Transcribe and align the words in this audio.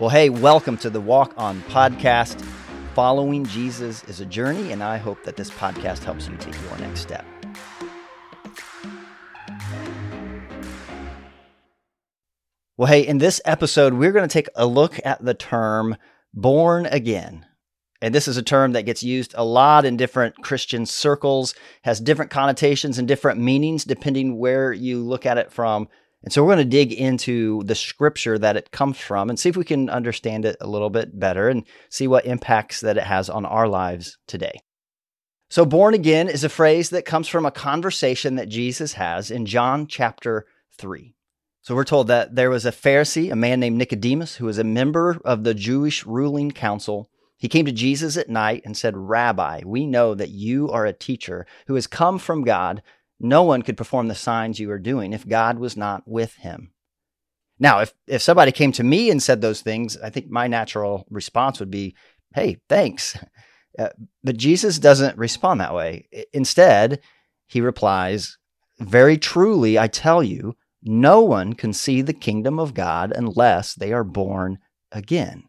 Well, 0.00 0.08
hey, 0.08 0.30
welcome 0.30 0.78
to 0.78 0.88
the 0.88 0.98
Walk 0.98 1.34
On 1.36 1.60
podcast. 1.64 2.40
Following 2.94 3.44
Jesus 3.44 4.02
is 4.04 4.22
a 4.22 4.24
journey, 4.24 4.72
and 4.72 4.82
I 4.82 4.96
hope 4.96 5.22
that 5.24 5.36
this 5.36 5.50
podcast 5.50 6.04
helps 6.04 6.26
you 6.26 6.34
take 6.38 6.54
your 6.62 6.78
next 6.78 7.00
step. 7.00 7.26
Well, 12.78 12.86
hey, 12.86 13.06
in 13.06 13.18
this 13.18 13.42
episode, 13.44 13.92
we're 13.92 14.12
going 14.12 14.26
to 14.26 14.32
take 14.32 14.48
a 14.54 14.66
look 14.66 14.98
at 15.04 15.22
the 15.22 15.34
term 15.34 15.98
born 16.32 16.86
again. 16.86 17.44
And 18.00 18.14
this 18.14 18.26
is 18.26 18.38
a 18.38 18.42
term 18.42 18.72
that 18.72 18.86
gets 18.86 19.02
used 19.02 19.34
a 19.36 19.44
lot 19.44 19.84
in 19.84 19.98
different 19.98 20.34
Christian 20.42 20.86
circles, 20.86 21.54
has 21.82 22.00
different 22.00 22.30
connotations 22.30 22.98
and 22.98 23.06
different 23.06 23.38
meanings 23.38 23.84
depending 23.84 24.38
where 24.38 24.72
you 24.72 25.02
look 25.02 25.26
at 25.26 25.36
it 25.36 25.52
from. 25.52 25.88
And 26.22 26.32
so 26.32 26.42
we're 26.42 26.54
going 26.54 26.58
to 26.58 26.76
dig 26.76 26.92
into 26.92 27.62
the 27.64 27.74
scripture 27.74 28.38
that 28.38 28.56
it 28.56 28.70
comes 28.70 28.98
from 28.98 29.30
and 29.30 29.38
see 29.38 29.48
if 29.48 29.56
we 29.56 29.64
can 29.64 29.88
understand 29.88 30.44
it 30.44 30.56
a 30.60 30.68
little 30.68 30.90
bit 30.90 31.18
better 31.18 31.48
and 31.48 31.64
see 31.88 32.06
what 32.06 32.26
impacts 32.26 32.80
that 32.80 32.98
it 32.98 33.04
has 33.04 33.30
on 33.30 33.46
our 33.46 33.68
lives 33.68 34.18
today. 34.26 34.60
So, 35.48 35.64
born 35.64 35.94
again 35.94 36.28
is 36.28 36.44
a 36.44 36.48
phrase 36.48 36.90
that 36.90 37.04
comes 37.04 37.26
from 37.26 37.44
a 37.44 37.50
conversation 37.50 38.36
that 38.36 38.48
Jesus 38.48 38.92
has 38.92 39.30
in 39.32 39.46
John 39.46 39.88
chapter 39.88 40.46
3. 40.78 41.14
So 41.62 41.74
we're 41.74 41.84
told 41.84 42.06
that 42.06 42.36
there 42.36 42.50
was 42.50 42.64
a 42.64 42.72
Pharisee, 42.72 43.30
a 43.30 43.36
man 43.36 43.60
named 43.60 43.76
Nicodemus, 43.76 44.36
who 44.36 44.46
was 44.46 44.58
a 44.58 44.64
member 44.64 45.20
of 45.24 45.44
the 45.44 45.52
Jewish 45.52 46.06
ruling 46.06 46.52
council. 46.52 47.10
He 47.36 47.48
came 47.48 47.66
to 47.66 47.72
Jesus 47.72 48.16
at 48.16 48.30
night 48.30 48.62
and 48.64 48.76
said, 48.76 48.96
Rabbi, 48.96 49.62
we 49.66 49.86
know 49.86 50.14
that 50.14 50.30
you 50.30 50.70
are 50.70 50.86
a 50.86 50.92
teacher 50.92 51.46
who 51.66 51.74
has 51.74 51.86
come 51.86 52.18
from 52.18 52.44
God. 52.44 52.82
No 53.20 53.42
one 53.42 53.62
could 53.62 53.76
perform 53.76 54.08
the 54.08 54.14
signs 54.14 54.58
you 54.58 54.70
are 54.70 54.78
doing 54.78 55.12
if 55.12 55.28
God 55.28 55.58
was 55.58 55.76
not 55.76 56.02
with 56.06 56.34
him. 56.36 56.72
Now, 57.58 57.80
if, 57.80 57.92
if 58.06 58.22
somebody 58.22 58.50
came 58.50 58.72
to 58.72 58.82
me 58.82 59.10
and 59.10 59.22
said 59.22 59.42
those 59.42 59.60
things, 59.60 59.98
I 59.98 60.08
think 60.08 60.30
my 60.30 60.48
natural 60.48 61.06
response 61.10 61.60
would 61.60 61.70
be, 61.70 61.94
hey, 62.34 62.58
thanks. 62.68 63.16
Uh, 63.78 63.88
but 64.24 64.36
Jesus 64.36 64.80
doesn't 64.80 65.16
respond 65.16 65.60
that 65.60 65.72
way. 65.72 66.08
Instead, 66.32 67.00
he 67.46 67.60
replies, 67.60 68.36
Very 68.80 69.16
truly, 69.16 69.78
I 69.78 69.86
tell 69.86 70.24
you, 70.24 70.56
no 70.82 71.20
one 71.20 71.52
can 71.52 71.72
see 71.72 72.02
the 72.02 72.12
kingdom 72.12 72.58
of 72.58 72.74
God 72.74 73.12
unless 73.14 73.74
they 73.74 73.92
are 73.92 74.02
born 74.02 74.58
again. 74.90 75.44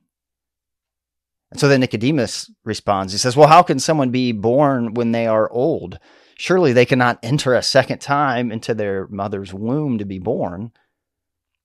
And 1.49 1.59
so 1.59 1.67
then 1.67 1.81
Nicodemus 1.81 2.51
responds. 2.63 3.11
He 3.11 3.17
says, 3.19 3.35
Well, 3.35 3.47
how 3.47 3.63
can 3.63 3.79
someone 3.79 4.11
be 4.11 4.31
born 4.31 4.93
when 4.93 5.11
they 5.11 5.25
are 5.25 5.51
old? 5.51 5.99
Surely 6.41 6.73
they 6.73 6.87
cannot 6.87 7.19
enter 7.21 7.53
a 7.53 7.61
second 7.61 7.99
time 7.99 8.51
into 8.51 8.73
their 8.73 9.07
mother's 9.09 9.53
womb 9.53 9.99
to 9.99 10.05
be 10.05 10.17
born. 10.17 10.71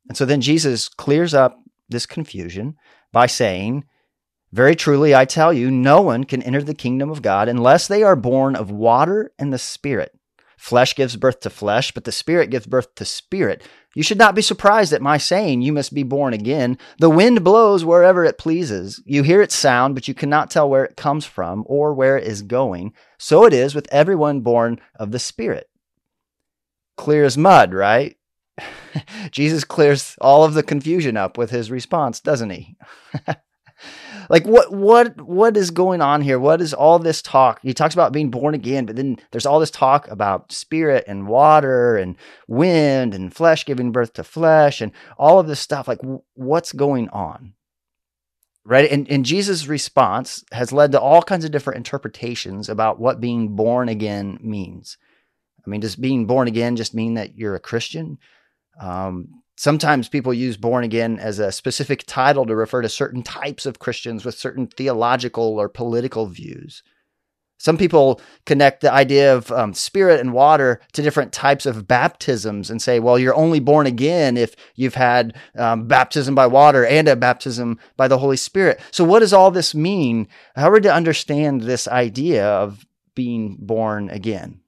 And 0.06 0.18
so 0.18 0.26
then 0.26 0.42
Jesus 0.42 0.90
clears 0.90 1.32
up 1.32 1.58
this 1.88 2.04
confusion 2.04 2.76
by 3.10 3.24
saying, 3.24 3.86
Very 4.52 4.76
truly, 4.76 5.14
I 5.14 5.24
tell 5.24 5.50
you, 5.50 5.70
no 5.70 6.02
one 6.02 6.24
can 6.24 6.42
enter 6.42 6.62
the 6.62 6.74
kingdom 6.74 7.08
of 7.08 7.22
God 7.22 7.48
unless 7.48 7.88
they 7.88 8.02
are 8.02 8.14
born 8.14 8.54
of 8.54 8.70
water 8.70 9.32
and 9.38 9.50
the 9.50 9.56
Spirit. 9.56 10.12
Flesh 10.58 10.94
gives 10.94 11.16
birth 11.16 11.40
to 11.40 11.48
flesh, 11.48 11.92
but 11.92 12.04
the 12.04 12.12
Spirit 12.12 12.50
gives 12.50 12.66
birth 12.66 12.94
to 12.96 13.06
spirit. 13.06 13.62
You 13.96 14.02
should 14.02 14.18
not 14.18 14.34
be 14.34 14.42
surprised 14.42 14.92
at 14.92 15.00
my 15.00 15.16
saying, 15.16 15.62
You 15.62 15.72
must 15.72 15.94
be 15.94 16.02
born 16.02 16.34
again. 16.34 16.76
The 16.98 17.08
wind 17.08 17.42
blows 17.42 17.82
wherever 17.82 18.26
it 18.26 18.36
pleases. 18.36 19.02
You 19.06 19.22
hear 19.22 19.40
its 19.40 19.54
sound, 19.54 19.94
but 19.94 20.06
you 20.06 20.12
cannot 20.12 20.50
tell 20.50 20.68
where 20.68 20.84
it 20.84 20.98
comes 20.98 21.24
from 21.24 21.64
or 21.66 21.94
where 21.94 22.18
it 22.18 22.24
is 22.24 22.42
going. 22.42 22.92
So 23.16 23.46
it 23.46 23.54
is 23.54 23.74
with 23.74 23.88
everyone 23.90 24.42
born 24.42 24.82
of 24.96 25.12
the 25.12 25.18
Spirit. 25.18 25.70
Clear 26.98 27.24
as 27.24 27.38
mud, 27.38 27.72
right? 27.72 28.18
Jesus 29.30 29.64
clears 29.64 30.14
all 30.20 30.44
of 30.44 30.52
the 30.52 30.62
confusion 30.62 31.16
up 31.16 31.38
with 31.38 31.48
his 31.48 31.70
response, 31.70 32.20
doesn't 32.20 32.50
he? 32.50 32.76
like 34.28 34.44
what 34.44 34.72
what 34.72 35.20
what 35.20 35.56
is 35.56 35.70
going 35.70 36.00
on 36.00 36.22
here? 36.22 36.38
What 36.38 36.60
is 36.60 36.74
all 36.74 36.98
this 36.98 37.22
talk? 37.22 37.60
He 37.62 37.74
talks 37.74 37.94
about 37.94 38.12
being 38.12 38.30
born 38.30 38.54
again 38.54 38.86
but 38.86 38.96
then 38.96 39.18
there's 39.30 39.46
all 39.46 39.60
this 39.60 39.70
talk 39.70 40.08
about 40.08 40.52
spirit 40.52 41.04
and 41.06 41.26
water 41.26 41.96
and 41.96 42.16
wind 42.48 43.14
and 43.14 43.34
flesh 43.34 43.64
giving 43.64 43.92
birth 43.92 44.12
to 44.14 44.24
flesh 44.24 44.80
and 44.80 44.92
all 45.18 45.38
of 45.38 45.46
this 45.46 45.60
stuff. 45.60 45.88
Like 45.88 46.00
what's 46.34 46.72
going 46.72 47.08
on? 47.10 47.54
Right? 48.64 48.90
And, 48.90 49.08
and 49.10 49.24
jesus 49.24 49.66
response 49.66 50.44
has 50.52 50.72
led 50.72 50.92
to 50.92 51.00
all 51.00 51.22
kinds 51.22 51.44
of 51.44 51.52
different 51.52 51.78
interpretations 51.78 52.68
about 52.68 52.98
what 52.98 53.20
being 53.20 53.54
born 53.54 53.88
again 53.88 54.38
means. 54.40 54.98
I 55.64 55.70
mean 55.70 55.80
does 55.80 55.96
being 55.96 56.26
born 56.26 56.48
again 56.48 56.76
just 56.76 56.94
mean 56.94 57.14
that 57.14 57.36
you're 57.36 57.54
a 57.54 57.60
christian? 57.60 58.18
Um, 58.80 59.42
Sometimes 59.56 60.08
people 60.08 60.34
use 60.34 60.58
born 60.58 60.84
again 60.84 61.18
as 61.18 61.38
a 61.38 61.50
specific 61.50 62.04
title 62.06 62.44
to 62.44 62.54
refer 62.54 62.82
to 62.82 62.88
certain 62.90 63.22
types 63.22 63.64
of 63.64 63.78
Christians 63.78 64.24
with 64.24 64.38
certain 64.38 64.66
theological 64.66 65.58
or 65.58 65.68
political 65.68 66.26
views. 66.26 66.82
Some 67.58 67.78
people 67.78 68.20
connect 68.44 68.82
the 68.82 68.92
idea 68.92 69.34
of 69.34 69.50
um, 69.50 69.72
spirit 69.72 70.20
and 70.20 70.34
water 70.34 70.80
to 70.92 71.00
different 71.00 71.32
types 71.32 71.64
of 71.64 71.88
baptisms 71.88 72.70
and 72.70 72.82
say, 72.82 73.00
well, 73.00 73.18
you're 73.18 73.34
only 73.34 73.60
born 73.60 73.86
again 73.86 74.36
if 74.36 74.54
you've 74.74 74.94
had 74.94 75.34
um, 75.56 75.86
baptism 75.88 76.34
by 76.34 76.46
water 76.46 76.84
and 76.84 77.08
a 77.08 77.16
baptism 77.16 77.78
by 77.96 78.08
the 78.08 78.18
Holy 78.18 78.36
Spirit. 78.36 78.78
So, 78.90 79.04
what 79.04 79.20
does 79.20 79.32
all 79.32 79.50
this 79.50 79.74
mean? 79.74 80.28
How 80.54 80.68
are 80.68 80.72
we 80.72 80.80
to 80.82 80.92
understand 80.92 81.62
this 81.62 81.88
idea 81.88 82.46
of 82.46 82.84
being 83.14 83.56
born 83.58 84.10
again? 84.10 84.60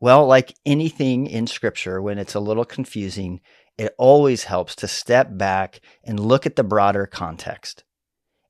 Well, 0.00 0.26
like 0.26 0.54
anything 0.64 1.26
in 1.26 1.46
scripture, 1.46 2.00
when 2.00 2.18
it's 2.18 2.34
a 2.34 2.40
little 2.40 2.64
confusing, 2.64 3.40
it 3.76 3.94
always 3.98 4.44
helps 4.44 4.76
to 4.76 4.88
step 4.88 5.36
back 5.36 5.80
and 6.04 6.20
look 6.20 6.46
at 6.46 6.56
the 6.56 6.64
broader 6.64 7.06
context. 7.06 7.84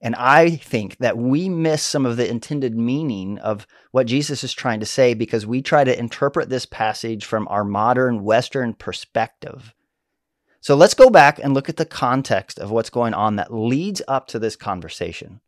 And 0.01 0.15
I 0.15 0.51
think 0.51 0.99
that 0.99 1.19
we 1.19 1.49
miss 1.49 1.83
some 1.83 2.07
of 2.07 2.17
the 2.17 2.29
intended 2.29 2.77
meaning 2.77 3.39
of 3.39 3.67
what 3.91 4.07
Jesus 4.07 4.45
is 4.45 4.53
trying 4.53 4.81
to 4.81 4.87
say 4.87 5.15
because 5.15 5.47
we 5.47 5.61
try 5.61 5.83
to 5.83 5.99
interpret 5.99 6.49
this 6.49 6.67
passage 6.67 7.25
from 7.25 7.49
our 7.49 7.65
modern 7.65 8.23
Western 8.23 8.75
perspective. 8.75 9.75
So 10.61 10.77
let's 10.77 10.95
go 10.95 11.11
back 11.11 11.41
and 11.43 11.53
look 11.53 11.69
at 11.69 11.79
the 11.79 11.85
context 11.85 12.59
of 12.59 12.71
what's 12.71 12.91
going 12.91 13.15
on 13.15 13.37
that 13.37 13.53
leads 13.53 14.03
up 14.07 14.29
to 14.29 14.39
this 14.39 14.55
conversation. 14.55 15.41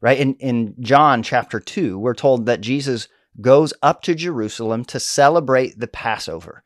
Right? 0.00 0.18
In, 0.18 0.34
in 0.34 0.74
John 0.80 1.22
chapter 1.22 1.60
2, 1.60 1.98
we're 1.98 2.14
told 2.14 2.46
that 2.46 2.60
Jesus 2.60 3.06
goes 3.40 3.72
up 3.82 4.02
to 4.02 4.14
Jerusalem 4.14 4.84
to 4.86 5.00
celebrate 5.00 5.78
the 5.78 5.86
Passover. 5.86 6.62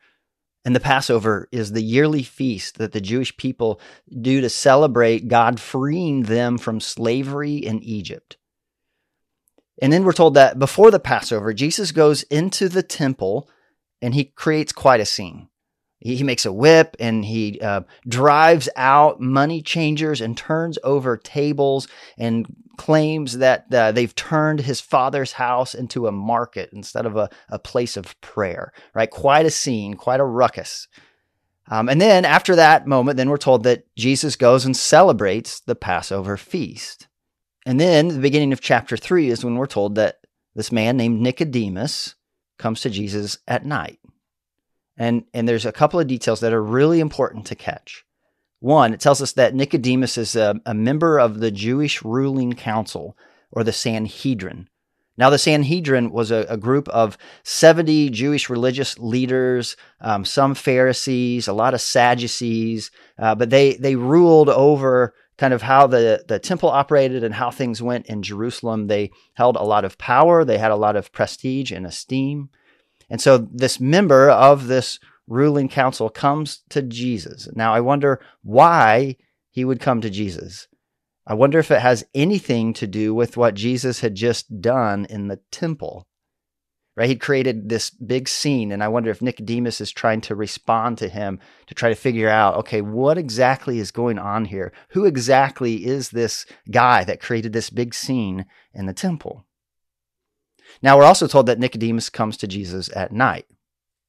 And 0.65 0.75
the 0.75 0.81
Passover 0.81 1.47
is 1.51 1.71
the 1.71 1.81
yearly 1.81 2.23
feast 2.23 2.77
that 2.77 2.91
the 2.91 2.99
Jewish 2.99 3.35
people 3.37 3.79
do 4.21 4.41
to 4.41 4.49
celebrate 4.49 5.29
God 5.29 5.59
freeing 5.59 6.23
them 6.23 6.57
from 6.57 6.81
slavery 6.81 7.55
in 7.55 7.81
Egypt. 7.83 8.37
And 9.81 9.93
then 9.93 10.03
we're 10.03 10.11
told 10.11 10.33
that 10.33 10.59
before 10.59 10.91
the 10.91 10.99
Passover, 10.99 11.53
Jesus 11.53 11.91
goes 11.91 12.23
into 12.23 12.67
the 12.67 12.83
temple 12.83 13.49
and 14.01 14.13
he 14.13 14.25
creates 14.25 14.73
quite 14.73 14.99
a 14.99 15.05
scene. 15.05 15.47
He, 15.99 16.21
makes 16.23 16.45
a 16.45 16.53
whip 16.53 16.95
and 16.99 17.25
he 17.25 17.59
uh, 17.59 17.81
drives 18.07 18.69
out 18.75 19.19
money 19.19 19.61
changers 19.61 20.21
and 20.21 20.37
turns 20.37 20.77
over 20.83 21.17
tables 21.17 21.87
and 22.17 22.45
claims 22.77 23.39
that 23.39 23.65
uh, 23.73 23.91
they've 23.91 24.13
turned 24.13 24.61
his 24.61 24.79
father's 24.79 25.33
house 25.33 25.73
into 25.73 26.07
a 26.07 26.11
market 26.11 26.69
instead 26.71 27.05
of 27.05 27.17
a, 27.17 27.29
a 27.49 27.57
place 27.57 27.97
of 27.97 28.19
prayer, 28.21 28.71
right? 28.93 29.09
Quite 29.09 29.47
a 29.47 29.51
scene, 29.51 29.95
quite 29.95 30.19
a 30.19 30.25
ruckus. 30.25 30.87
Um, 31.69 31.89
and 31.89 31.99
then 31.99 32.23
after 32.23 32.55
that 32.55 32.87
moment, 32.87 33.17
then 33.17 33.29
we're 33.29 33.37
told 33.37 33.63
that 33.63 33.83
Jesus 33.95 34.35
goes 34.35 34.65
and 34.65 34.77
celebrates 34.77 35.59
the 35.61 35.75
Passover 35.75 36.37
feast. 36.37 37.07
And 37.65 37.79
then 37.79 38.07
the 38.07 38.19
beginning 38.19 38.53
of 38.53 38.61
chapter 38.61 38.95
three 38.95 39.29
is 39.29 39.43
when 39.43 39.55
we're 39.55 39.65
told 39.65 39.95
that 39.95 40.19
this 40.55 40.71
man 40.71 40.95
named 40.95 41.19
Nicodemus 41.19 42.15
comes 42.57 42.81
to 42.81 42.89
Jesus 42.89 43.39
at 43.47 43.65
night. 43.65 43.99
And, 44.97 45.23
and 45.33 45.47
there's 45.47 45.65
a 45.65 45.71
couple 45.71 45.99
of 45.99 46.07
details 46.07 46.39
that 46.39 46.53
are 46.53 46.63
really 46.63 46.99
important 46.99 47.45
to 47.47 47.55
catch. 47.55 48.03
One, 48.59 48.93
it 48.93 48.99
tells 48.99 49.21
us 49.21 49.33
that 49.33 49.53
Nicodemus 49.53 50.17
is 50.17 50.35
a, 50.35 50.59
a 50.65 50.73
member 50.73 51.19
of 51.19 51.39
the 51.39 51.51
Jewish 51.51 52.03
ruling 52.03 52.53
council 52.53 53.15
or 53.51 53.63
the 53.63 53.71
Sanhedrin. 53.71 54.67
Now, 55.17 55.31
the 55.31 55.39
Sanhedrin 55.39 56.11
was 56.11 56.29
a, 56.29 56.45
a, 56.47 56.57
group 56.57 56.87
of 56.89 57.17
70 57.43 58.11
Jewish 58.11 58.49
religious 58.49 58.99
leaders, 58.99 59.75
um, 59.99 60.23
some 60.23 60.53
Pharisees, 60.53 61.47
a 61.47 61.53
lot 61.53 61.73
of 61.73 61.81
Sadducees, 61.81 62.91
uh, 63.17 63.33
but 63.33 63.49
they, 63.49 63.75
they 63.77 63.95
ruled 63.95 64.49
over 64.49 65.15
kind 65.37 65.53
of 65.53 65.63
how 65.63 65.87
the, 65.87 66.23
the 66.27 66.39
temple 66.39 66.69
operated 66.69 67.23
and 67.23 67.33
how 67.33 67.49
things 67.49 67.81
went 67.81 68.05
in 68.07 68.21
Jerusalem. 68.21 68.87
They 68.87 69.11
held 69.33 69.55
a 69.55 69.63
lot 69.63 69.85
of 69.85 69.97
power, 69.97 70.45
they 70.45 70.59
had 70.59 70.71
a 70.71 70.75
lot 70.75 70.95
of 70.95 71.11
prestige 71.11 71.71
and 71.71 71.85
esteem. 71.85 72.49
And 73.09 73.21
so, 73.21 73.37
this 73.37 73.79
member 73.79 74.29
of 74.29 74.67
this 74.67 74.99
ruling 75.27 75.69
council 75.69 76.09
comes 76.09 76.61
to 76.69 76.81
Jesus. 76.81 77.49
Now, 77.55 77.73
I 77.73 77.79
wonder 77.81 78.19
why 78.43 79.17
he 79.49 79.65
would 79.65 79.79
come 79.79 80.01
to 80.01 80.09
Jesus. 80.09 80.67
I 81.25 81.33
wonder 81.33 81.59
if 81.59 81.71
it 81.71 81.81
has 81.81 82.05
anything 82.13 82.73
to 82.73 82.87
do 82.87 83.13
with 83.13 83.35
what 83.35 83.53
Jesus 83.55 83.99
had 83.99 84.15
just 84.15 84.61
done 84.61 85.05
in 85.09 85.27
the 85.27 85.39
temple. 85.51 86.07
right? 86.95 87.09
He'd 87.09 87.19
created 87.19 87.69
this 87.69 87.89
big 87.89 88.27
scene, 88.29 88.71
and 88.71 88.83
I 88.83 88.87
wonder 88.87 89.09
if 89.11 89.21
Nicodemus 89.21 89.81
is 89.81 89.91
trying 89.91 90.21
to 90.21 90.35
respond 90.35 90.97
to 90.99 91.09
him 91.09 91.39
to 91.67 91.75
try 91.75 91.89
to 91.89 91.95
figure 91.95 92.29
out, 92.29 92.55
okay, 92.55 92.81
what 92.81 93.17
exactly 93.17 93.79
is 93.79 93.91
going 93.91 94.17
on 94.17 94.45
here? 94.45 94.71
Who 94.89 95.05
exactly 95.05 95.85
is 95.85 96.09
this 96.09 96.45
guy 96.71 97.03
that 97.03 97.21
created 97.21 97.53
this 97.53 97.69
big 97.69 97.93
scene 97.93 98.45
in 98.73 98.85
the 98.85 98.93
temple? 98.93 99.46
Now, 100.81 100.97
we're 100.97 101.05
also 101.05 101.27
told 101.27 101.45
that 101.47 101.59
Nicodemus 101.59 102.09
comes 102.09 102.37
to 102.37 102.47
Jesus 102.47 102.89
at 102.95 103.11
night. 103.11 103.45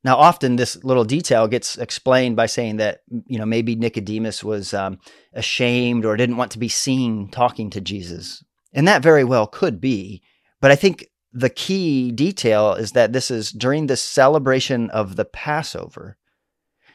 Now, 0.04 0.16
often 0.16 0.56
this 0.56 0.82
little 0.84 1.04
detail 1.04 1.48
gets 1.48 1.76
explained 1.76 2.36
by 2.36 2.46
saying 2.46 2.76
that, 2.76 3.02
you 3.26 3.38
know, 3.38 3.46
maybe 3.46 3.74
Nicodemus 3.74 4.44
was 4.44 4.72
um, 4.72 4.98
ashamed 5.32 6.04
or 6.04 6.16
didn't 6.16 6.36
want 6.36 6.52
to 6.52 6.58
be 6.58 6.68
seen 6.68 7.28
talking 7.28 7.68
to 7.70 7.80
Jesus. 7.80 8.44
And 8.72 8.86
that 8.86 9.02
very 9.02 9.24
well 9.24 9.46
could 9.46 9.80
be. 9.80 10.22
But 10.60 10.70
I 10.70 10.76
think 10.76 11.08
the 11.32 11.50
key 11.50 12.12
detail 12.12 12.74
is 12.74 12.92
that 12.92 13.12
this 13.12 13.30
is 13.30 13.50
during 13.50 13.86
the 13.86 13.96
celebration 13.96 14.88
of 14.90 15.16
the 15.16 15.24
Passover. 15.24 16.16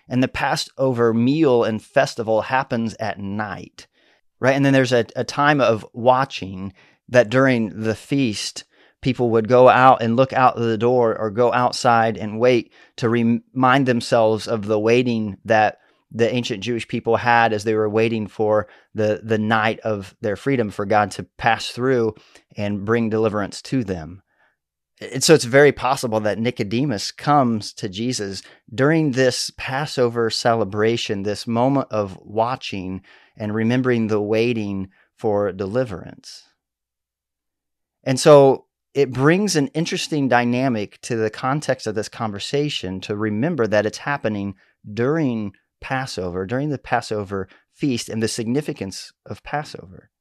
And 0.08 0.24
the 0.24 0.28
Passover 0.28 1.14
meal 1.14 1.64
and 1.64 1.82
festival 1.82 2.44
happens 2.44 2.96
at 3.00 3.20
night, 3.20 3.88
right? 4.40 4.56
And 4.56 4.66
then 4.66 4.74
there's 4.74 4.94
a, 4.94 5.06
a 5.16 5.24
time 5.24 5.62
of 5.62 5.86
watching 5.94 6.74
that 7.10 7.30
during 7.30 7.84
the 7.84 7.96
feast, 7.96 8.64
people 9.04 9.30
would 9.32 9.48
go 9.48 9.70
out 9.70 10.02
and 10.02 10.16
look 10.16 10.34
out 10.34 10.56
the 10.56 10.78
door 10.78 11.16
or 11.18 11.30
go 11.30 11.54
outside 11.54 12.18
and 12.18 12.40
wait 12.40 12.74
to 12.98 13.10
remind 13.10 13.86
themselves 13.86 14.48
of 14.48 14.66
the 14.66 14.80
waiting 14.80 15.38
that 15.46 15.80
the 16.12 16.32
ancient 16.34 16.64
Jewish 16.64 16.88
people 16.88 17.18
had 17.18 17.54
as 17.54 17.64
they 17.64 17.74
were 17.74 17.90
waiting 17.90 18.28
for 18.28 18.68
the, 18.94 19.22
the 19.24 19.38
night 19.38 19.80
of 19.82 20.16
their 20.22 20.36
freedom 20.36 20.70
for 20.70 20.86
God 20.86 21.12
to 21.12 21.24
pass 21.38 21.70
through 21.70 22.16
and 22.56 22.86
bring 22.86 23.10
deliverance 23.10 23.62
to 23.64 23.84
them. 23.84 24.22
And 25.02 25.24
so 25.24 25.34
it's 25.34 25.44
very 25.44 25.72
possible 25.72 26.20
that 26.22 26.40
Nicodemus 26.40 27.12
comes 27.12 27.74
to 27.74 27.90
Jesus 27.90 28.42
during 28.74 29.12
this 29.12 29.52
Passover 29.58 30.30
celebration, 30.30 31.24
this 31.24 31.48
moment 31.48 31.88
of 31.92 32.18
watching 32.22 33.02
and 33.36 33.54
remembering 33.54 34.08
the 34.08 34.22
waiting 34.22 34.90
for 35.18 35.52
deliverance. 35.52 36.44
And 38.04 38.20
so 38.20 38.66
it 38.94 39.12
brings 39.12 39.56
an 39.56 39.68
interesting 39.68 40.28
dynamic 40.28 41.02
to 41.02 41.16
the 41.16 41.30
context 41.30 41.88
of 41.88 41.96
this 41.96 42.10
conversation 42.10 43.02
to 43.02 43.16
remember 43.16 43.66
that 43.68 43.86
it's 43.86 44.00
happening 44.00 44.56
during 44.92 45.54
Passover, 45.82 46.46
during 46.46 46.70
the 46.70 46.78
Passover 46.78 47.48
feast, 47.74 48.08
and 48.08 48.22
the 48.22 48.28
significance 48.28 49.12
of 49.26 49.44
Passover. 49.44 50.12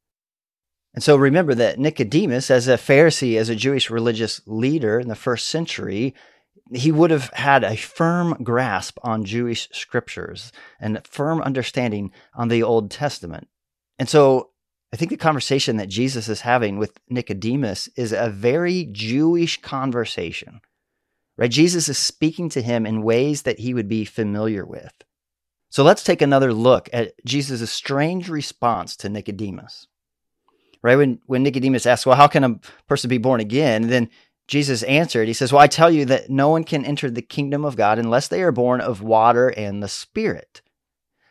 And 0.95 1.03
so 1.03 1.17
remember 1.17 1.55
that 1.55 1.79
Nicodemus, 1.79 2.51
as 2.51 2.69
a 2.69 2.77
Pharisee, 2.77 3.37
as 3.37 3.49
a 3.49 3.57
Jewish 3.57 3.91
religious 3.91 4.41
leader 4.47 5.01
in 5.01 5.09
the 5.09 5.15
first 5.15 5.49
century, 5.49 6.15
he 6.73 6.93
would 6.93 7.11
have 7.11 7.31
had 7.33 7.65
a 7.65 7.77
firm 7.77 8.37
grasp 8.43 8.99
on 9.03 9.25
Jewish 9.25 9.69
scriptures 9.73 10.53
and 10.81 10.97
a 10.97 11.03
firm 11.03 11.41
understanding 11.41 12.11
on 12.35 12.49
the 12.49 12.63
Old 12.63 12.91
Testament. 12.91 13.49
And 13.99 14.09
so 14.09 14.51
I 14.93 14.97
think 14.97 15.11
the 15.11 15.17
conversation 15.17 15.77
that 15.79 15.89
Jesus 15.89 16.29
is 16.29 16.43
having 16.43 16.79
with 16.79 17.01
Nicodemus 17.09 17.89
is 17.97 18.13
a 18.13 18.29
very 18.29 18.85
Jewish 18.93 19.61
conversation. 19.61 20.61
Right? 21.39 21.51
Jesus 21.51 21.89
is 21.89 21.97
speaking 21.97 22.51
to 22.51 22.63
him 22.63 22.85
in 22.85 23.03
ways 23.03 23.43
that 23.43 23.61
he 23.61 23.73
would 23.73 23.89
be 23.89 24.05
familiar 24.05 24.67
with. 24.67 24.93
So 25.71 25.83
let's 25.83 26.05
take 26.05 26.21
another 26.21 26.53
look 26.53 26.91
at 26.93 27.15
Jesus' 27.25 27.73
strange 27.73 28.29
response 28.29 28.97
to 28.97 29.09
Nicodemus 29.09 29.87
right? 30.83 30.97
When 30.97 31.21
when 31.27 31.43
Nicodemus 31.43 31.87
asks, 31.87 32.05
"Well, 32.05 32.17
how 32.17 32.27
can 32.27 32.45
a 32.45 32.61
person 32.89 33.09
be 33.09 33.19
born 33.19 33.41
again?" 33.41 33.85
And 33.85 33.93
then 33.93 34.11
Jesus 34.49 34.83
answered, 34.83 35.29
He 35.29 35.35
says, 35.35 35.53
"Well, 35.53 35.63
I 35.63 35.69
tell 35.69 35.91
you 35.91 36.05
that 36.07 36.29
no 36.29 36.49
one 36.49 36.65
can 36.65 36.85
enter 36.85 37.11
the 37.11 37.23
kingdom 37.23 37.65
of 37.65 37.77
God 37.77 37.99
unless 37.99 38.29
they 38.29 38.43
are 38.43 38.53
born 38.53 38.81
of 38.81 39.03
water 39.03 39.49
and 39.49 39.83
the 39.83 39.89
Spirit." 39.89 40.61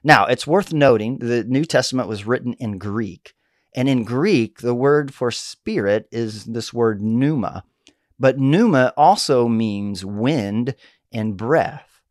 Now, 0.03 0.25
it's 0.25 0.47
worth 0.47 0.73
noting 0.73 1.19
the 1.19 1.43
New 1.43 1.65
Testament 1.65 2.07
was 2.07 2.25
written 2.25 2.53
in 2.53 2.79
Greek, 2.79 3.33
and 3.73 3.87
in 3.87 4.03
Greek, 4.03 4.59
the 4.59 4.75
word 4.75 5.13
for 5.13 5.31
spirit 5.31 6.07
is 6.11 6.45
this 6.45 6.73
word 6.73 7.01
pneuma, 7.01 7.63
but 8.19 8.37
pneuma 8.37 8.93
also 8.97 9.47
means 9.47 10.05
wind 10.05 10.75
and 11.11 11.37
breath. 11.37 12.01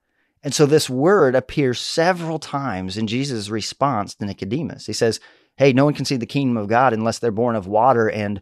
And 0.42 0.54
so 0.54 0.64
this 0.64 0.88
word 0.88 1.34
appears 1.34 1.80
several 1.80 2.38
times 2.38 2.96
in 2.96 3.06
Jesus' 3.06 3.50
response 3.50 4.14
to 4.14 4.24
Nicodemus. 4.24 4.86
He 4.86 4.92
says, 4.94 5.20
hey, 5.56 5.72
no 5.74 5.84
one 5.84 5.94
can 5.94 6.06
see 6.06 6.16
the 6.16 6.26
kingdom 6.26 6.56
of 6.56 6.68
God 6.68 6.94
unless 6.94 7.18
they're 7.18 7.30
born 7.30 7.56
of 7.56 7.66
water 7.66 8.08
and 8.08 8.40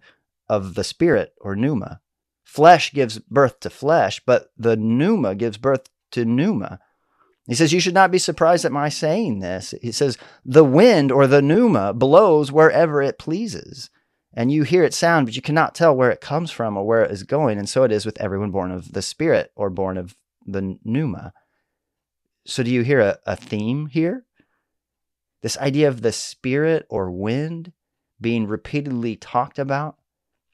of 0.49 0.75
the 0.75 0.85
spirit 0.85 1.35
or 1.41 1.57
pneuma. 1.57 2.01
Flesh 2.45 2.93
gives 2.93 3.19
birth 3.19 3.61
to 3.61 3.71
flesh, 3.71 4.21
but 4.25 4.53
the 4.57 4.77
pneuma 4.77 5.35
gives 5.35 5.59
birth 5.59 5.91
to 6.13 6.25
pneuma. 6.25 6.79
He 7.49 7.55
says, 7.55 7.73
You 7.73 7.81
should 7.81 7.95
not 7.95 8.11
be 8.11 8.19
surprised 8.19 8.65
at 8.65 8.73
my 8.73 8.89
saying 8.89 9.41
this. 9.41 9.75
He 9.81 9.91
says, 9.91 10.19
The 10.45 10.65
wind 10.65 11.11
or 11.11 11.27
the 11.27 11.43
pneuma 11.43 11.95
blows 11.95 12.53
wherever 12.53 13.03
it 13.03 13.19
pleases. 13.19 13.91
And 14.35 14.53
you 14.53 14.63
hear 14.63 14.85
it 14.85 14.95
sound, 14.95 15.27
but 15.27 15.35
you 15.35 15.43
cannot 15.43 15.75
tell 15.75 15.97
where 15.97 16.11
it 16.11 16.21
comes 16.21 16.51
from 16.51 16.77
or 16.77 16.87
where 16.87 17.03
it 17.03 17.11
is 17.11 17.23
going. 17.23 17.59
And 17.59 17.69
so 17.69 17.83
it 17.83 17.91
is 17.91 18.05
with 18.07 18.21
everyone 18.21 18.51
born 18.51 18.71
of 18.71 18.93
the 18.93 19.03
Spirit 19.03 19.51
or 19.57 19.71
born 19.71 19.97
of 19.97 20.15
the 20.47 20.79
pneuma. 20.85 21.33
So 22.45 22.63
do 22.63 22.71
you 22.71 22.83
hear 22.83 23.01
a, 23.01 23.19
a 23.27 23.35
theme 23.35 23.87
here? 23.87 24.25
This 25.43 25.59
idea 25.59 25.89
of 25.89 26.03
the 26.03 26.13
spirit 26.13 26.87
or 26.89 27.11
wind 27.11 27.73
being 28.21 28.47
repeatedly 28.47 29.17
talked 29.17 29.59
about. 29.59 29.97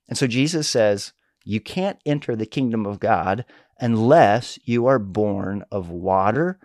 And 0.08 0.18
so 0.18 0.26
Jesus 0.26 0.68
says, 0.68 1.12
You 1.44 1.60
can't 1.60 1.98
enter 2.04 2.36
the 2.36 2.46
kingdom 2.46 2.86
of 2.86 3.00
God 3.00 3.44
unless 3.80 4.58
you 4.64 4.86
are 4.86 4.98
born 4.98 5.64
of 5.70 5.90
water 5.90 6.58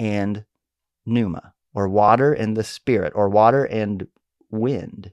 and 0.00 0.46
pneuma, 1.04 1.52
or 1.74 1.88
water 1.88 2.32
and 2.32 2.56
the 2.56 2.64
spirit, 2.64 3.12
or 3.14 3.28
water 3.28 3.64
and 3.66 4.08
wind. 4.50 5.12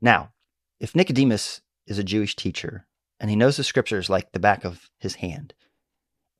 Now, 0.00 0.32
if 0.80 0.96
Nicodemus 0.96 1.60
is 1.86 1.96
a 1.96 2.04
Jewish 2.04 2.34
teacher 2.34 2.86
and 3.20 3.30
he 3.30 3.36
knows 3.36 3.56
the 3.56 3.62
scriptures 3.64 4.10
like 4.10 4.32
the 4.32 4.40
back 4.40 4.64
of 4.64 4.90
his 4.98 5.14
hand, 5.14 5.54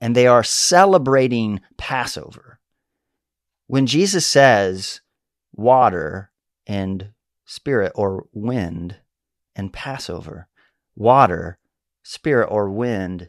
and 0.01 0.17
they 0.17 0.27
are 0.27 0.43
celebrating 0.43 1.61
Passover, 1.79 2.59
when 3.69 3.87
Jesus 3.87 4.27
says 4.27 5.01
water 5.55 6.33
and 6.67 7.11
spirit 7.45 7.93
or 7.95 8.27
wind 8.33 8.97
and 9.55 9.73
Passover, 9.73 10.49
water, 10.97 11.59
spirit 12.03 12.47
or 12.47 12.69
wind 12.69 13.29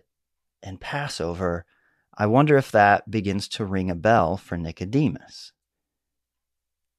and 0.63 0.81
Passover, 0.81 1.65
I 2.17 2.27
wonder 2.27 2.57
if 2.57 2.71
that 2.71 3.09
begins 3.09 3.47
to 3.49 3.65
ring 3.65 3.89
a 3.89 3.95
bell 3.95 4.37
for 4.37 4.57
Nicodemus. 4.57 5.51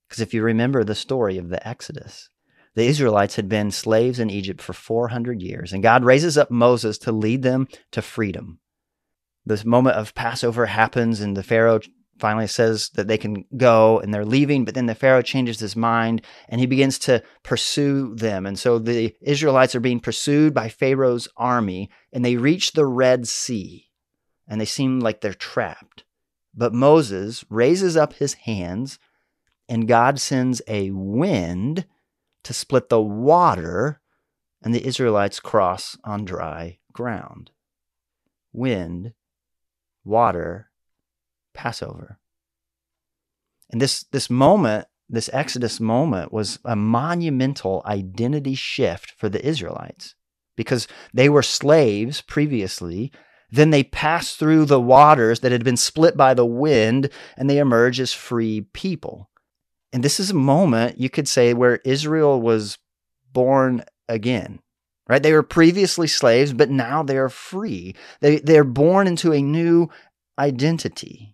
Because 0.08 0.20
if 0.20 0.34
you 0.34 0.42
remember 0.42 0.82
the 0.82 0.94
story 0.94 1.38
of 1.38 1.48
the 1.48 1.66
Exodus, 1.66 2.28
the 2.74 2.86
Israelites 2.86 3.36
had 3.36 3.48
been 3.48 3.70
slaves 3.70 4.18
in 4.18 4.30
Egypt 4.30 4.60
for 4.60 4.72
400 4.72 5.40
years, 5.40 5.72
and 5.72 5.82
God 5.82 6.04
raises 6.04 6.36
up 6.36 6.50
Moses 6.50 6.98
to 6.98 7.12
lead 7.12 7.42
them 7.42 7.68
to 7.92 8.02
freedom. 8.02 8.58
This 9.46 9.64
moment 9.64 9.96
of 9.96 10.14
Passover 10.14 10.66
happens, 10.66 11.20
and 11.20 11.36
the 11.36 11.42
Pharaoh 11.42 11.80
finally 12.18 12.46
says 12.46 12.90
that 12.94 13.06
they 13.06 13.18
can 13.18 13.44
go 13.56 14.00
and 14.00 14.12
they're 14.12 14.24
leaving, 14.24 14.64
but 14.64 14.74
then 14.74 14.86
the 14.86 14.94
Pharaoh 14.94 15.22
changes 15.22 15.60
his 15.60 15.76
mind 15.76 16.22
and 16.48 16.60
he 16.60 16.66
begins 16.66 16.98
to 17.00 17.22
pursue 17.42 18.14
them. 18.14 18.46
And 18.46 18.58
so 18.58 18.78
the 18.78 19.14
Israelites 19.20 19.74
are 19.74 19.80
being 19.80 19.98
pursued 19.98 20.54
by 20.54 20.68
Pharaoh's 20.68 21.26
army 21.36 21.90
and 22.12 22.24
they 22.24 22.36
reach 22.36 22.72
the 22.72 22.86
Red 22.86 23.26
Sea 23.26 23.88
and 24.48 24.60
they 24.60 24.64
seem 24.64 25.00
like 25.00 25.20
they're 25.20 25.34
trapped. 25.34 26.04
But 26.54 26.72
Moses 26.72 27.44
raises 27.48 27.96
up 27.96 28.14
his 28.14 28.34
hands 28.34 28.98
and 29.68 29.88
God 29.88 30.20
sends 30.20 30.62
a 30.68 30.90
wind 30.90 31.86
to 32.44 32.52
split 32.52 32.88
the 32.88 33.00
water 33.00 34.00
and 34.62 34.74
the 34.74 34.86
Israelites 34.86 35.40
cross 35.40 35.96
on 36.04 36.24
dry 36.24 36.78
ground. 36.92 37.50
Wind, 38.52 39.12
water, 40.04 40.70
Passover. 41.52 42.18
And 43.70 43.80
this, 43.80 44.04
this 44.04 44.30
moment, 44.30 44.86
this 45.08 45.30
Exodus 45.32 45.80
moment, 45.80 46.32
was 46.32 46.58
a 46.64 46.76
monumental 46.76 47.82
identity 47.86 48.54
shift 48.54 49.12
for 49.16 49.28
the 49.28 49.44
Israelites 49.44 50.14
because 50.56 50.86
they 51.12 51.28
were 51.28 51.42
slaves 51.42 52.20
previously. 52.20 53.10
Then 53.54 53.70
they 53.70 53.84
pass 53.84 54.34
through 54.34 54.66
the 54.66 54.80
waters 54.80 55.40
that 55.40 55.52
had 55.52 55.64
been 55.64 55.76
split 55.76 56.16
by 56.16 56.34
the 56.34 56.46
wind 56.46 57.10
and 57.36 57.48
they 57.48 57.58
emerge 57.58 58.00
as 58.00 58.12
free 58.12 58.62
people. 58.72 59.30
And 59.92 60.02
this 60.02 60.18
is 60.18 60.30
a 60.30 60.34
moment, 60.34 60.98
you 60.98 61.08
could 61.08 61.28
say, 61.28 61.54
where 61.54 61.76
Israel 61.84 62.40
was 62.40 62.78
born 63.32 63.84
again 64.08 64.60
right? 65.08 65.22
They 65.22 65.32
were 65.32 65.42
previously 65.42 66.06
slaves, 66.06 66.52
but 66.52 66.70
now 66.70 67.02
they 67.02 67.16
are 67.16 67.28
free. 67.28 67.94
They, 68.20 68.38
they're 68.38 68.64
born 68.64 69.06
into 69.06 69.32
a 69.32 69.42
new 69.42 69.88
identity. 70.38 71.33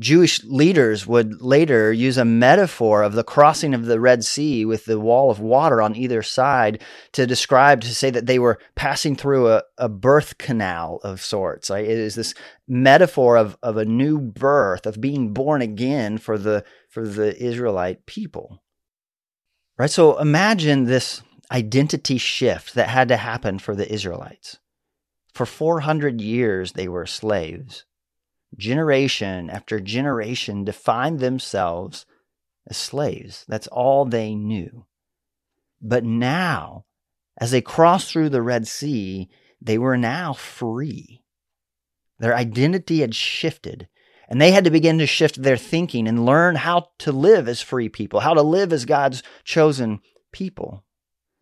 Jewish 0.00 0.42
leaders 0.44 1.06
would 1.06 1.42
later 1.42 1.92
use 1.92 2.16
a 2.16 2.24
metaphor 2.24 3.02
of 3.02 3.12
the 3.12 3.24
crossing 3.24 3.74
of 3.74 3.84
the 3.84 4.00
Red 4.00 4.24
Sea 4.24 4.64
with 4.64 4.86
the 4.86 4.98
wall 4.98 5.30
of 5.30 5.38
water 5.38 5.82
on 5.82 5.94
either 5.94 6.22
side 6.22 6.82
to 7.12 7.26
describe, 7.26 7.82
to 7.82 7.94
say 7.94 8.08
that 8.08 8.26
they 8.26 8.38
were 8.38 8.58
passing 8.74 9.14
through 9.14 9.48
a, 9.48 9.62
a 9.76 9.88
birth 9.88 10.38
canal 10.38 10.98
of 11.04 11.20
sorts. 11.20 11.68
Right? 11.68 11.84
It 11.84 11.90
is 11.90 12.14
this 12.14 12.34
metaphor 12.66 13.36
of, 13.36 13.58
of 13.62 13.76
a 13.76 13.84
new 13.84 14.18
birth, 14.18 14.86
of 14.86 15.00
being 15.00 15.34
born 15.34 15.60
again 15.60 16.16
for 16.16 16.38
the, 16.38 16.64
for 16.88 17.06
the 17.06 17.36
Israelite 17.40 18.06
people. 18.06 18.62
Right? 19.78 19.90
So 19.90 20.18
imagine 20.18 20.84
this 20.84 21.22
identity 21.50 22.16
shift 22.16 22.74
that 22.74 22.88
had 22.88 23.08
to 23.08 23.16
happen 23.18 23.58
for 23.58 23.76
the 23.76 23.92
Israelites. 23.92 24.58
For 25.34 25.44
400 25.44 26.20
years, 26.20 26.72
they 26.72 26.88
were 26.88 27.06
slaves 27.06 27.84
generation 28.56 29.50
after 29.50 29.80
generation 29.80 30.64
defined 30.64 31.20
themselves 31.20 32.06
as 32.68 32.76
slaves. 32.76 33.44
That's 33.48 33.66
all 33.68 34.04
they 34.04 34.34
knew. 34.34 34.86
But 35.80 36.04
now, 36.04 36.84
as 37.38 37.50
they 37.50 37.60
crossed 37.60 38.12
through 38.12 38.28
the 38.28 38.42
Red 38.42 38.68
Sea, 38.68 39.28
they 39.60 39.78
were 39.78 39.96
now 39.96 40.32
free. 40.32 41.22
Their 42.18 42.36
identity 42.36 43.00
had 43.00 43.14
shifted, 43.14 43.88
and 44.28 44.40
they 44.40 44.52
had 44.52 44.64
to 44.64 44.70
begin 44.70 44.98
to 44.98 45.06
shift 45.06 45.42
their 45.42 45.56
thinking 45.56 46.06
and 46.06 46.24
learn 46.24 46.54
how 46.56 46.90
to 46.98 47.10
live 47.10 47.48
as 47.48 47.60
free 47.60 47.88
people, 47.88 48.20
how 48.20 48.34
to 48.34 48.42
live 48.42 48.72
as 48.72 48.84
God's 48.84 49.22
chosen 49.44 50.00
people. 50.30 50.84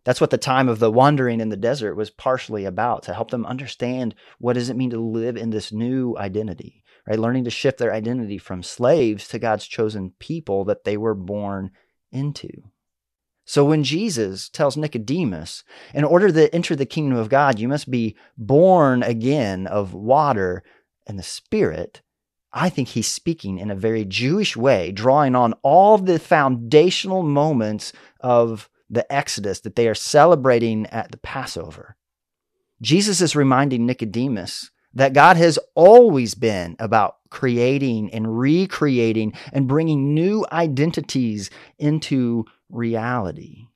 That's 0.03 0.19
what 0.19 0.31
the 0.31 0.37
time 0.39 0.67
of 0.67 0.79
the 0.79 0.89
wandering 0.89 1.39
in 1.39 1.49
the 1.49 1.57
desert 1.57 1.93
was 1.95 2.09
partially 2.09 2.65
about 2.65 3.03
to 3.03 3.13
help 3.13 3.29
them 3.29 3.45
understand 3.45 4.15
what 4.39 4.53
does 4.53 4.69
it 4.69 4.75
mean 4.75 4.89
to 4.89 4.99
live 4.99 5.37
in 5.37 5.51
this 5.51 5.71
new 5.71 6.17
identity 6.17 6.80
right? 7.07 7.19
Learning 7.19 7.43
to 7.43 7.49
shift 7.49 7.77
their 7.77 7.93
identity 7.93 8.37
from 8.37 8.63
slaves 8.63 9.27
to 9.29 9.39
God's 9.39 9.65
chosen 9.65 10.13
people 10.19 10.65
that 10.65 10.83
they 10.83 10.97
were 10.97 11.15
born 11.15 11.71
into. 12.11 12.49
So 13.45 13.65
when 13.65 13.83
Jesus 13.83 14.49
tells 14.49 14.77
Nicodemus, 14.77 15.63
in 15.93 16.03
order 16.03 16.31
to 16.31 16.53
enter 16.53 16.75
the 16.75 16.85
kingdom 16.85 17.17
of 17.17 17.29
God, 17.29 17.59
you 17.59 17.67
must 17.67 17.89
be 17.89 18.15
born 18.37 19.03
again 19.03 19.67
of 19.67 19.93
water 19.93 20.63
and 21.07 21.17
the 21.17 21.23
Spirit, 21.23 22.01
I 22.53 22.69
think 22.69 22.89
he's 22.89 23.07
speaking 23.07 23.57
in 23.57 23.71
a 23.71 23.75
very 23.75 24.05
Jewish 24.05 24.55
way, 24.55 24.91
drawing 24.91 25.35
on 25.35 25.53
all 25.63 25.97
the 25.97 26.19
foundational 26.19 27.23
moments 27.23 27.93
of 28.19 28.69
the 28.89 29.11
Exodus 29.11 29.61
that 29.61 29.75
they 29.75 29.87
are 29.87 29.95
celebrating 29.95 30.85
at 30.87 31.11
the 31.11 31.17
Passover. 31.17 31.95
Jesus 32.81 33.21
is 33.21 33.35
reminding 33.35 33.85
Nicodemus 33.85 34.69
that 34.93 35.13
God 35.13 35.37
has 35.37 35.57
always 35.75 36.35
been 36.35 36.75
about 36.79 37.17
creating 37.29 38.13
and 38.13 38.37
recreating 38.37 39.33
and 39.53 39.67
bringing 39.67 40.13
new 40.13 40.45
identities 40.51 41.49
into 41.79 42.45
reality. 42.69 43.67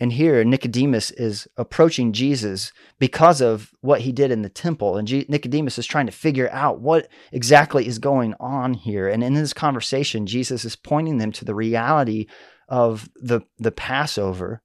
And 0.00 0.14
here, 0.14 0.42
Nicodemus 0.44 1.10
is 1.10 1.46
approaching 1.58 2.12
Jesus 2.12 2.72
because 2.98 3.42
of 3.42 3.72
what 3.82 4.00
he 4.00 4.12
did 4.12 4.30
in 4.30 4.40
the 4.40 4.48
temple. 4.48 4.96
And 4.96 5.28
Nicodemus 5.28 5.78
is 5.78 5.86
trying 5.86 6.06
to 6.06 6.12
figure 6.12 6.48
out 6.52 6.80
what 6.80 7.08
exactly 7.32 7.86
is 7.86 7.98
going 7.98 8.34
on 8.40 8.72
here. 8.72 9.08
And 9.08 9.22
in 9.22 9.34
this 9.34 9.52
conversation, 9.52 10.26
Jesus 10.26 10.64
is 10.64 10.74
pointing 10.74 11.18
them 11.18 11.32
to 11.32 11.44
the 11.44 11.54
reality 11.54 12.26
of 12.66 13.10
the, 13.16 13.42
the 13.58 13.72
Passover 13.72 14.62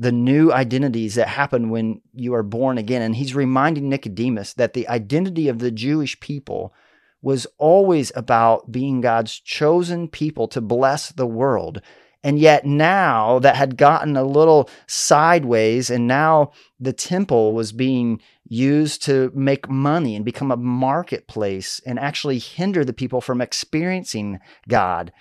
the 0.00 0.10
new 0.10 0.50
identities 0.50 1.14
that 1.16 1.28
happen 1.28 1.68
when 1.68 2.00
you 2.14 2.32
are 2.32 2.42
born 2.42 2.78
again. 2.78 3.02
And 3.02 3.14
he's 3.14 3.34
reminding 3.34 3.90
Nicodemus 3.90 4.54
that 4.54 4.72
the 4.72 4.88
identity 4.88 5.46
of 5.46 5.58
the 5.58 5.70
Jewish 5.70 6.18
people 6.20 6.72
was 7.20 7.46
always 7.58 8.10
about 8.16 8.72
being 8.72 9.02
God's 9.02 9.38
chosen 9.38 10.08
people 10.08 10.48
to 10.48 10.62
bless 10.62 11.12
the 11.12 11.26
world. 11.26 11.82
And 12.24 12.38
yet 12.38 12.64
now 12.64 13.40
that 13.40 13.56
had 13.56 13.76
gotten 13.76 14.16
a 14.16 14.24
little 14.24 14.70
sideways, 14.86 15.90
and 15.90 16.06
now 16.06 16.52
the 16.78 16.94
temple 16.94 17.52
was 17.52 17.72
being 17.72 18.22
used 18.48 19.02
to 19.02 19.30
make 19.34 19.68
money 19.68 20.16
and 20.16 20.24
become 20.24 20.50
a 20.50 20.56
marketplace 20.56 21.78
and 21.84 21.98
actually 21.98 22.38
hinder 22.38 22.86
the 22.86 22.94
people 22.94 23.20
from 23.20 23.42
experiencing 23.42 24.38
God. 24.66 25.12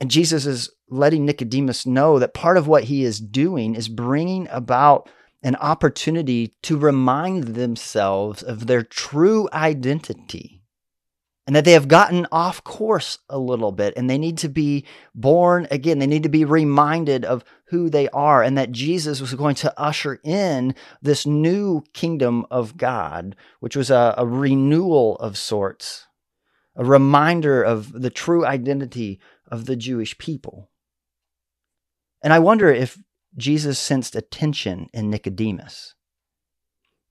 And 0.00 0.10
Jesus 0.10 0.46
is 0.46 0.70
letting 0.88 1.24
Nicodemus 1.24 1.86
know 1.86 2.18
that 2.18 2.34
part 2.34 2.56
of 2.56 2.66
what 2.66 2.84
he 2.84 3.04
is 3.04 3.20
doing 3.20 3.74
is 3.74 3.88
bringing 3.88 4.48
about 4.50 5.08
an 5.42 5.56
opportunity 5.56 6.54
to 6.62 6.76
remind 6.78 7.44
themselves 7.44 8.42
of 8.42 8.66
their 8.66 8.82
true 8.82 9.48
identity 9.52 10.62
and 11.46 11.54
that 11.54 11.66
they 11.66 11.72
have 11.72 11.88
gotten 11.88 12.26
off 12.32 12.64
course 12.64 13.18
a 13.28 13.38
little 13.38 13.72
bit 13.72 13.92
and 13.96 14.08
they 14.08 14.16
need 14.16 14.38
to 14.38 14.48
be 14.48 14.86
born 15.14 15.66
again. 15.70 15.98
They 15.98 16.06
need 16.06 16.22
to 16.22 16.30
be 16.30 16.44
reminded 16.44 17.24
of 17.24 17.44
who 17.66 17.90
they 17.90 18.08
are 18.08 18.42
and 18.42 18.56
that 18.56 18.72
Jesus 18.72 19.20
was 19.20 19.34
going 19.34 19.54
to 19.56 19.80
usher 19.80 20.20
in 20.24 20.74
this 21.02 21.26
new 21.26 21.84
kingdom 21.92 22.46
of 22.50 22.78
God, 22.78 23.36
which 23.60 23.76
was 23.76 23.90
a, 23.90 24.14
a 24.16 24.26
renewal 24.26 25.16
of 25.16 25.36
sorts, 25.36 26.06
a 26.76 26.84
reminder 26.84 27.62
of 27.62 27.92
the 27.92 28.10
true 28.10 28.46
identity 28.46 29.20
of 29.48 29.66
the 29.66 29.76
Jewish 29.76 30.16
people. 30.18 30.70
And 32.22 32.32
I 32.32 32.38
wonder 32.38 32.68
if 32.68 32.98
Jesus 33.36 33.78
sensed 33.78 34.16
a 34.16 34.22
tension 34.22 34.88
in 34.92 35.10
Nicodemus, 35.10 35.94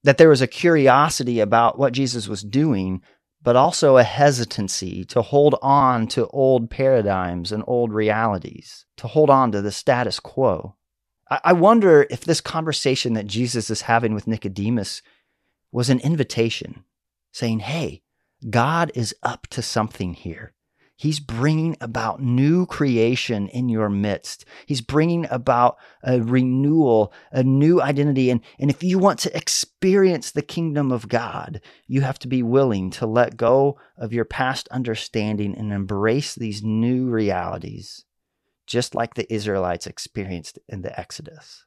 that 0.03 0.17
there 0.17 0.29
was 0.29 0.41
a 0.41 0.47
curiosity 0.47 1.39
about 1.39 1.77
what 1.77 1.93
Jesus 1.93 2.27
was 2.27 2.41
doing, 2.41 3.01
but 3.41 3.55
also 3.55 3.97
a 3.97 4.03
hesitancy 4.03 5.03
to 5.05 5.21
hold 5.21 5.55
on 5.61 6.07
to 6.07 6.27
old 6.27 6.69
paradigms 6.69 7.51
and 7.51 7.63
old 7.67 7.93
realities, 7.93 8.85
to 8.97 9.07
hold 9.07 9.29
on 9.29 9.51
to 9.51 9.61
the 9.61 9.71
status 9.71 10.19
quo. 10.19 10.75
I 11.29 11.53
wonder 11.53 12.05
if 12.09 12.21
this 12.21 12.41
conversation 12.41 13.13
that 13.13 13.27
Jesus 13.27 13.69
is 13.69 13.81
having 13.81 14.13
with 14.13 14.27
Nicodemus 14.27 15.01
was 15.71 15.89
an 15.89 15.99
invitation 15.99 16.83
saying, 17.31 17.59
Hey, 17.59 18.03
God 18.49 18.91
is 18.93 19.15
up 19.23 19.47
to 19.47 19.61
something 19.61 20.13
here. 20.13 20.53
He's 20.95 21.19
bringing 21.19 21.75
about 21.81 22.21
new 22.21 22.65
creation 22.65 23.47
in 23.47 23.67
your 23.67 23.89
midst. 23.89 24.45
He's 24.65 24.81
bringing 24.81 25.25
about 25.29 25.77
a 26.03 26.21
renewal, 26.21 27.11
a 27.31 27.43
new 27.43 27.81
identity. 27.81 28.29
And, 28.29 28.41
and 28.59 28.69
if 28.69 28.83
you 28.83 28.99
want 28.99 29.19
to 29.19 29.35
experience 29.35 30.31
the 30.31 30.43
kingdom 30.43 30.91
of 30.91 31.09
God, 31.09 31.61
you 31.87 32.01
have 32.01 32.19
to 32.19 32.27
be 32.27 32.43
willing 32.43 32.91
to 32.91 33.07
let 33.07 33.37
go 33.37 33.79
of 33.97 34.13
your 34.13 34.25
past 34.25 34.67
understanding 34.69 35.55
and 35.57 35.73
embrace 35.73 36.35
these 36.35 36.63
new 36.63 37.09
realities, 37.09 38.05
just 38.67 38.93
like 38.93 39.15
the 39.15 39.31
Israelites 39.33 39.87
experienced 39.87 40.59
in 40.69 40.83
the 40.83 40.97
Exodus. 40.97 41.65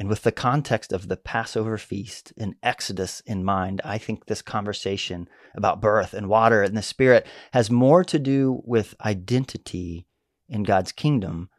And 0.00 0.08
with 0.08 0.22
the 0.22 0.32
context 0.32 0.94
of 0.94 1.08
the 1.08 1.18
Passover 1.18 1.76
feast 1.76 2.32
and 2.38 2.54
Exodus 2.62 3.20
in 3.26 3.44
mind, 3.44 3.82
I 3.84 3.98
think 3.98 4.24
this 4.24 4.40
conversation 4.40 5.28
about 5.54 5.82
birth 5.82 6.14
and 6.14 6.26
water 6.26 6.62
and 6.62 6.74
the 6.74 6.80
Spirit 6.80 7.26
has 7.52 7.70
more 7.70 8.02
to 8.04 8.18
do 8.18 8.62
with 8.64 8.94
identity 9.04 10.06
in 10.48 10.62
God's 10.62 10.90
kingdom 10.90 11.50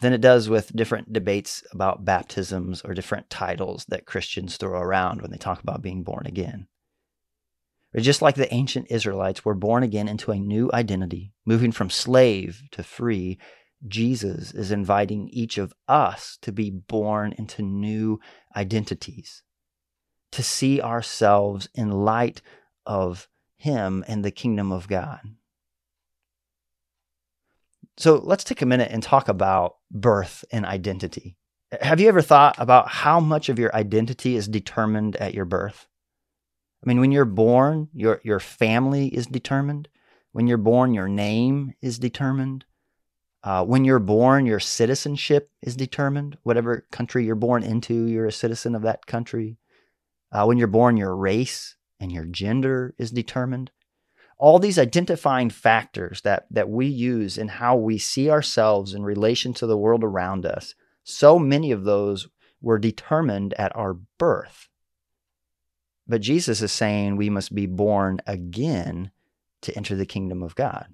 than 0.00 0.14
it 0.14 0.22
does 0.22 0.48
with 0.48 0.74
different 0.74 1.12
debates 1.12 1.62
about 1.72 2.06
baptisms 2.06 2.80
or 2.80 2.94
different 2.94 3.28
titles 3.28 3.84
that 3.88 4.06
Christians 4.06 4.56
throw 4.56 4.80
around 4.80 5.20
when 5.20 5.30
they 5.30 5.36
talk 5.36 5.62
about 5.62 5.82
being 5.82 6.02
born 6.04 6.26
again. 6.26 6.68
Just 7.94 8.22
like 8.22 8.36
the 8.36 8.52
ancient 8.52 8.90
Israelites 8.90 9.44
were 9.44 9.54
born 9.54 9.82
again 9.82 10.08
into 10.08 10.32
a 10.32 10.38
new 10.38 10.70
identity, 10.72 11.34
moving 11.44 11.70
from 11.70 11.90
slave 11.90 12.62
to 12.70 12.82
free, 12.82 13.38
Jesus 13.86 14.52
is 14.52 14.70
inviting 14.70 15.28
each 15.28 15.58
of 15.58 15.74
us 15.88 16.38
to 16.42 16.52
be 16.52 16.70
born 16.70 17.34
into 17.36 17.62
new 17.62 18.20
identities, 18.56 19.42
to 20.32 20.42
see 20.42 20.80
ourselves 20.80 21.68
in 21.74 21.90
light 21.90 22.40
of 22.86 23.28
Him 23.56 24.04
and 24.08 24.24
the 24.24 24.30
kingdom 24.30 24.72
of 24.72 24.88
God. 24.88 25.20
So 27.96 28.16
let's 28.16 28.44
take 28.44 28.62
a 28.62 28.66
minute 28.66 28.90
and 28.90 29.02
talk 29.02 29.28
about 29.28 29.76
birth 29.90 30.44
and 30.50 30.66
identity. 30.66 31.36
Have 31.80 32.00
you 32.00 32.08
ever 32.08 32.22
thought 32.22 32.56
about 32.58 32.88
how 32.88 33.20
much 33.20 33.48
of 33.48 33.58
your 33.58 33.74
identity 33.74 34.36
is 34.36 34.48
determined 34.48 35.16
at 35.16 35.34
your 35.34 35.44
birth? 35.44 35.86
I 36.82 36.88
mean, 36.88 37.00
when 37.00 37.12
you're 37.12 37.24
born, 37.24 37.88
your, 37.92 38.20
your 38.24 38.40
family 38.40 39.08
is 39.08 39.26
determined. 39.26 39.88
When 40.32 40.46
you're 40.46 40.58
born, 40.58 40.92
your 40.94 41.08
name 41.08 41.74
is 41.80 41.98
determined. 41.98 42.64
Uh, 43.44 43.62
when 43.62 43.84
you're 43.84 43.98
born, 43.98 44.46
your 44.46 44.58
citizenship 44.58 45.50
is 45.60 45.76
determined. 45.76 46.38
Whatever 46.44 46.86
country 46.90 47.26
you're 47.26 47.34
born 47.34 47.62
into, 47.62 48.06
you're 48.06 48.26
a 48.26 48.32
citizen 48.32 48.74
of 48.74 48.82
that 48.82 49.04
country. 49.04 49.58
Uh, 50.32 50.46
when 50.46 50.56
you're 50.56 50.66
born, 50.66 50.96
your 50.96 51.14
race 51.14 51.76
and 52.00 52.10
your 52.10 52.24
gender 52.24 52.94
is 52.96 53.10
determined. 53.10 53.70
All 54.38 54.58
these 54.58 54.78
identifying 54.78 55.50
factors 55.50 56.22
that, 56.22 56.46
that 56.50 56.70
we 56.70 56.86
use 56.86 57.36
in 57.36 57.48
how 57.48 57.76
we 57.76 57.98
see 57.98 58.30
ourselves 58.30 58.94
in 58.94 59.02
relation 59.02 59.52
to 59.54 59.66
the 59.66 59.76
world 59.76 60.02
around 60.02 60.46
us, 60.46 60.74
so 61.04 61.38
many 61.38 61.70
of 61.70 61.84
those 61.84 62.26
were 62.62 62.78
determined 62.78 63.52
at 63.54 63.76
our 63.76 63.92
birth. 64.18 64.68
But 66.08 66.22
Jesus 66.22 66.62
is 66.62 66.72
saying 66.72 67.16
we 67.16 67.28
must 67.28 67.54
be 67.54 67.66
born 67.66 68.20
again 68.26 69.10
to 69.62 69.76
enter 69.76 69.94
the 69.94 70.06
kingdom 70.06 70.42
of 70.42 70.54
God. 70.54 70.86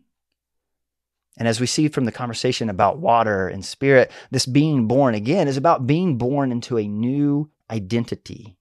And 1.38 1.49
as 1.49 1.60
we 1.60 1.66
see 1.66 1.88
from 1.88 2.04
the 2.04 2.12
conversation 2.12 2.68
about 2.68 2.99
water 2.99 3.49
and 3.49 3.64
spirit, 3.64 4.10
this 4.30 4.46
being 4.46 4.87
born 4.87 5.14
again 5.14 5.49
is 5.49 5.56
about 5.56 5.87
being 5.87 6.18
born 6.18 6.52
into 6.52 6.76
a 6.76 6.87
new 6.87 7.50
identity. 7.70 8.56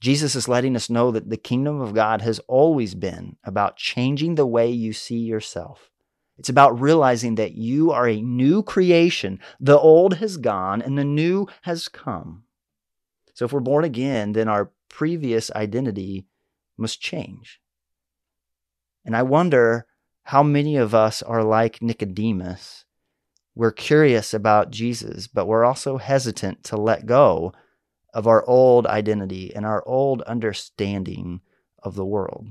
Jesus 0.00 0.34
is 0.34 0.48
letting 0.48 0.74
us 0.76 0.88
know 0.88 1.10
that 1.10 1.28
the 1.28 1.36
kingdom 1.36 1.80
of 1.80 1.94
God 1.94 2.22
has 2.22 2.38
always 2.40 2.94
been 2.94 3.36
about 3.44 3.76
changing 3.76 4.34
the 4.34 4.46
way 4.46 4.70
you 4.70 4.92
see 4.92 5.18
yourself. 5.18 5.90
It's 6.38 6.48
about 6.48 6.80
realizing 6.80 7.34
that 7.34 7.52
you 7.52 7.90
are 7.92 8.08
a 8.08 8.22
new 8.22 8.62
creation. 8.62 9.40
The 9.60 9.78
old 9.78 10.14
has 10.14 10.38
gone 10.38 10.80
and 10.80 10.96
the 10.96 11.04
new 11.04 11.46
has 11.62 11.86
come. 11.86 12.44
So 13.34 13.44
if 13.44 13.52
we're 13.52 13.60
born 13.60 13.84
again, 13.84 14.32
then 14.32 14.48
our 14.48 14.72
previous 14.88 15.50
identity 15.52 16.26
must 16.78 17.00
change. 17.00 17.60
And 19.04 19.14
I 19.14 19.22
wonder 19.22 19.86
how 20.30 20.44
many 20.44 20.76
of 20.76 20.94
us 20.94 21.22
are 21.22 21.42
like 21.42 21.82
Nicodemus. 21.82 22.84
We're 23.56 23.72
curious 23.72 24.32
about 24.32 24.70
Jesus, 24.70 25.26
but 25.26 25.46
we're 25.46 25.64
also 25.64 25.98
hesitant 25.98 26.62
to 26.66 26.76
let 26.76 27.04
go 27.04 27.52
of 28.14 28.28
our 28.28 28.46
old 28.46 28.86
identity 28.86 29.52
and 29.52 29.66
our 29.66 29.82
old 29.88 30.22
understanding 30.22 31.40
of 31.82 31.96
the 31.96 32.04
world. 32.04 32.46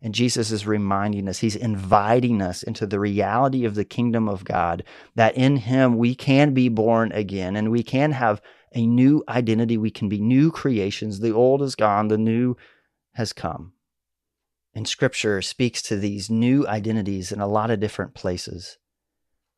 And 0.00 0.14
Jesus 0.14 0.52
is 0.52 0.64
reminding 0.64 1.26
us, 1.26 1.40
he's 1.40 1.56
inviting 1.56 2.40
us 2.40 2.62
into 2.62 2.86
the 2.86 3.00
reality 3.00 3.64
of 3.64 3.74
the 3.74 3.84
kingdom 3.84 4.28
of 4.28 4.44
God, 4.44 4.84
that 5.16 5.36
in 5.36 5.56
him 5.56 5.98
we 5.98 6.14
can 6.14 6.54
be 6.54 6.68
born 6.68 7.10
again 7.10 7.56
and 7.56 7.72
we 7.72 7.82
can 7.82 8.12
have 8.12 8.40
a 8.76 8.86
new 8.86 9.24
identity. 9.28 9.76
We 9.76 9.90
can 9.90 10.08
be 10.08 10.20
new 10.20 10.52
creations. 10.52 11.18
The 11.18 11.32
old 11.32 11.62
is 11.62 11.74
gone, 11.74 12.06
the 12.06 12.16
new 12.16 12.56
has 13.14 13.32
come. 13.32 13.72
And 14.74 14.86
scripture 14.86 15.42
speaks 15.42 15.82
to 15.82 15.96
these 15.96 16.30
new 16.30 16.66
identities 16.66 17.32
in 17.32 17.40
a 17.40 17.46
lot 17.46 17.70
of 17.70 17.80
different 17.80 18.14
places. 18.14 18.78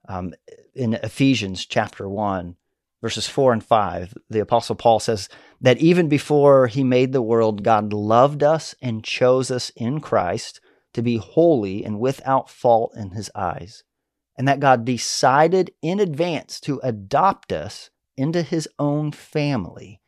Um, 0.09 0.35
in 0.75 0.95
Ephesians 0.95 1.67
chapter 1.67 2.09
1, 2.09 2.57
verses 3.03 3.29
4 3.29 3.53
and 3.53 3.65
5, 3.65 4.15
the 4.29 4.41
Apostle 4.41 4.77
Paul 4.77 5.01
says 5.01 5.29
that 5.61 5.79
even 5.79 6.09
before 6.09 6.67
he 6.67 6.85
made 6.85 7.13
the 7.13 7.23
world, 7.23 7.63
God 7.63 7.93
loved 7.93 8.43
us 8.43 8.75
and 8.81 9.05
chose 9.05 9.51
us 9.51 9.71
in 9.77 10.01
Christ 10.01 10.61
to 10.95 11.03
be 11.03 11.17
holy 11.17 11.85
and 11.85 12.01
without 12.01 12.51
fault 12.51 12.93
in 12.97 13.11
his 13.11 13.31
eyes. 13.35 13.85
And 14.37 14.49
that 14.49 14.61
God 14.61 14.85
decided 14.85 15.71
in 15.83 16.01
advance 16.01 16.61
to 16.61 16.81
adopt 16.83 17.53
us 17.53 17.91
into 18.17 18.43
his 18.43 18.69
own 18.79 19.13
family 19.13 20.01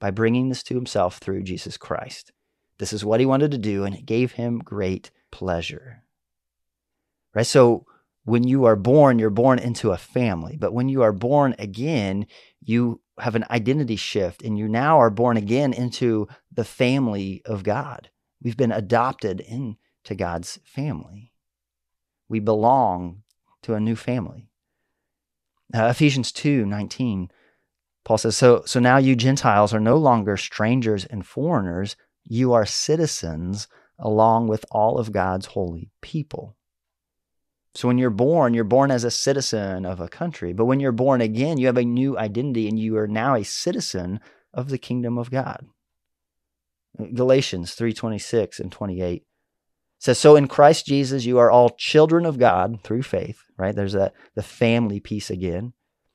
by 0.00 0.10
bringing 0.10 0.48
this 0.48 0.62
to 0.64 0.74
himself 0.74 1.18
through 1.18 1.42
Jesus 1.42 1.76
Christ. 1.76 2.32
This 2.78 2.92
is 2.92 3.04
what 3.04 3.20
he 3.20 3.26
wanted 3.26 3.50
to 3.52 3.58
do, 3.58 3.84
and 3.84 3.94
it 3.94 4.06
gave 4.06 4.32
him 4.32 4.58
great 4.58 5.10
pleasure. 5.30 6.02
Right? 7.34 7.46
So, 7.46 7.86
when 8.24 8.44
you 8.44 8.64
are 8.64 8.76
born, 8.76 9.18
you're 9.18 9.30
born 9.30 9.58
into 9.58 9.92
a 9.92 9.98
family. 9.98 10.56
But 10.56 10.72
when 10.72 10.88
you 10.88 11.02
are 11.02 11.12
born 11.12 11.54
again, 11.58 12.26
you 12.60 13.00
have 13.18 13.34
an 13.34 13.44
identity 13.50 13.96
shift 13.96 14.42
and 14.42 14.58
you 14.58 14.66
now 14.66 14.98
are 14.98 15.10
born 15.10 15.36
again 15.36 15.72
into 15.72 16.26
the 16.50 16.64
family 16.64 17.42
of 17.44 17.62
God. 17.62 18.08
We've 18.42 18.56
been 18.56 18.72
adopted 18.72 19.40
into 19.40 20.14
God's 20.16 20.58
family. 20.64 21.32
We 22.28 22.40
belong 22.40 23.22
to 23.62 23.74
a 23.74 23.80
new 23.80 23.96
family. 23.96 24.48
Uh, 25.72 25.86
Ephesians 25.86 26.32
2 26.32 26.66
19, 26.66 27.30
Paul 28.04 28.18
says, 28.18 28.36
so, 28.36 28.62
so 28.66 28.80
now 28.80 28.98
you 28.98 29.16
Gentiles 29.16 29.72
are 29.72 29.80
no 29.80 29.96
longer 29.96 30.36
strangers 30.36 31.04
and 31.04 31.26
foreigners, 31.26 31.96
you 32.24 32.52
are 32.52 32.66
citizens 32.66 33.68
along 33.98 34.48
with 34.48 34.64
all 34.70 34.98
of 34.98 35.12
God's 35.12 35.46
holy 35.46 35.90
people. 36.00 36.56
So 37.74 37.88
when 37.88 37.98
you're 37.98 38.10
born, 38.10 38.54
you're 38.54 38.64
born 38.64 38.90
as 38.90 39.04
a 39.04 39.10
citizen 39.10 39.84
of 39.84 40.00
a 40.00 40.08
country. 40.08 40.52
But 40.52 40.66
when 40.66 40.78
you're 40.78 40.92
born 40.92 41.20
again, 41.20 41.58
you 41.58 41.66
have 41.66 41.76
a 41.76 41.84
new 41.84 42.16
identity 42.16 42.68
and 42.68 42.78
you 42.78 42.96
are 42.96 43.08
now 43.08 43.34
a 43.34 43.44
citizen 43.44 44.20
of 44.52 44.68
the 44.68 44.78
kingdom 44.78 45.18
of 45.18 45.30
God. 45.30 45.66
Galatians 47.12 47.74
3:26 47.74 48.60
and 48.60 48.70
28 48.70 49.24
says 49.98 50.18
so 50.18 50.36
in 50.36 50.46
Christ 50.46 50.86
Jesus 50.86 51.24
you 51.24 51.38
are 51.38 51.50
all 51.50 51.70
children 51.70 52.24
of 52.24 52.38
God 52.38 52.80
through 52.82 53.02
faith, 53.02 53.42
right? 53.56 53.74
There's 53.74 53.94
that 53.94 54.14
the 54.36 54.44
family 54.44 55.00
piece 55.00 55.28
again. 55.28 55.72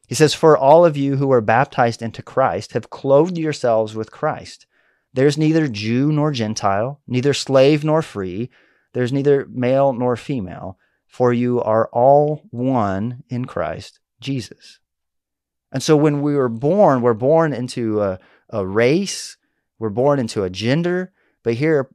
He 0.08 0.16
says 0.16 0.34
for 0.34 0.58
all 0.58 0.86
of 0.86 0.96
you 0.96 1.18
who 1.18 1.32
are 1.34 1.42
baptized 1.42 2.02
into 2.02 2.24
Christ 2.24 2.72
have 2.72 2.90
clothed 2.90 3.38
yourselves 3.38 3.94
with 3.94 4.12
Christ. 4.12 4.66
There's 5.14 5.38
neither 5.38 5.68
Jew 5.68 6.12
nor 6.12 6.32
Gentile, 6.32 7.02
neither 7.08 7.34
slave 7.34 7.84
nor 7.84 8.02
free, 8.02 8.50
there's 8.94 9.14
neither 9.14 9.48
male 9.50 9.94
nor 9.94 10.16
female 10.16 10.78
for 11.10 11.34
you 11.34 11.62
are 11.62 11.90
all 11.92 12.44
one 12.52 13.24
in 13.30 13.46
Christ 13.46 14.00
Jesus. 14.22 14.80
And 15.72 15.84
so 15.84 15.98
when 15.98 16.22
we 16.22 16.36
were 16.36 16.50
born, 16.50 17.02
we're 17.02 17.14
born 17.14 17.52
into 17.52 18.02
a, 18.02 18.20
a 18.50 18.66
race, 18.66 19.38
we're 19.80 19.90
born 19.90 20.20
into 20.20 20.44
a 20.44 20.50
gender. 20.50 21.12
But 21.44 21.56
here, 21.56 21.90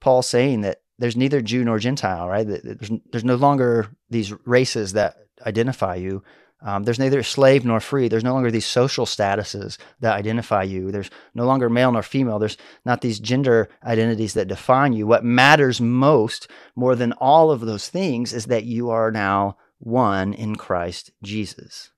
Paul's 0.00 0.28
saying 0.28 0.60
that 0.62 0.82
there's 0.98 1.16
neither 1.16 1.40
Jew 1.40 1.64
nor 1.64 1.78
Gentile, 1.78 2.28
right? 2.28 2.46
There's, 2.46 2.90
there's 3.10 3.24
no 3.24 3.36
longer 3.36 3.88
these 4.10 4.32
races 4.46 4.92
that 4.92 5.16
identify 5.46 5.94
you. 5.96 6.22
Um, 6.60 6.82
there's 6.82 6.98
neither 6.98 7.22
slave 7.22 7.64
nor 7.64 7.78
free. 7.78 8.08
There's 8.08 8.24
no 8.24 8.34
longer 8.34 8.50
these 8.50 8.66
social 8.66 9.06
statuses 9.06 9.78
that 10.00 10.16
identify 10.16 10.64
you. 10.64 10.90
There's 10.90 11.10
no 11.34 11.46
longer 11.46 11.70
male 11.70 11.92
nor 11.92 12.02
female. 12.02 12.38
There's 12.38 12.56
not 12.84 13.00
these 13.00 13.20
gender 13.20 13.68
identities 13.84 14.34
that 14.34 14.48
define 14.48 14.92
you. 14.92 15.06
What 15.06 15.24
matters 15.24 15.80
most, 15.80 16.48
more 16.74 16.96
than 16.96 17.12
all 17.12 17.52
of 17.52 17.60
those 17.60 17.88
things, 17.88 18.32
is 18.32 18.46
that 18.46 18.64
you 18.64 18.90
are 18.90 19.12
now 19.12 19.56
one 19.78 20.32
in 20.32 20.56
Christ 20.56 21.12
Jesus. 21.22 21.92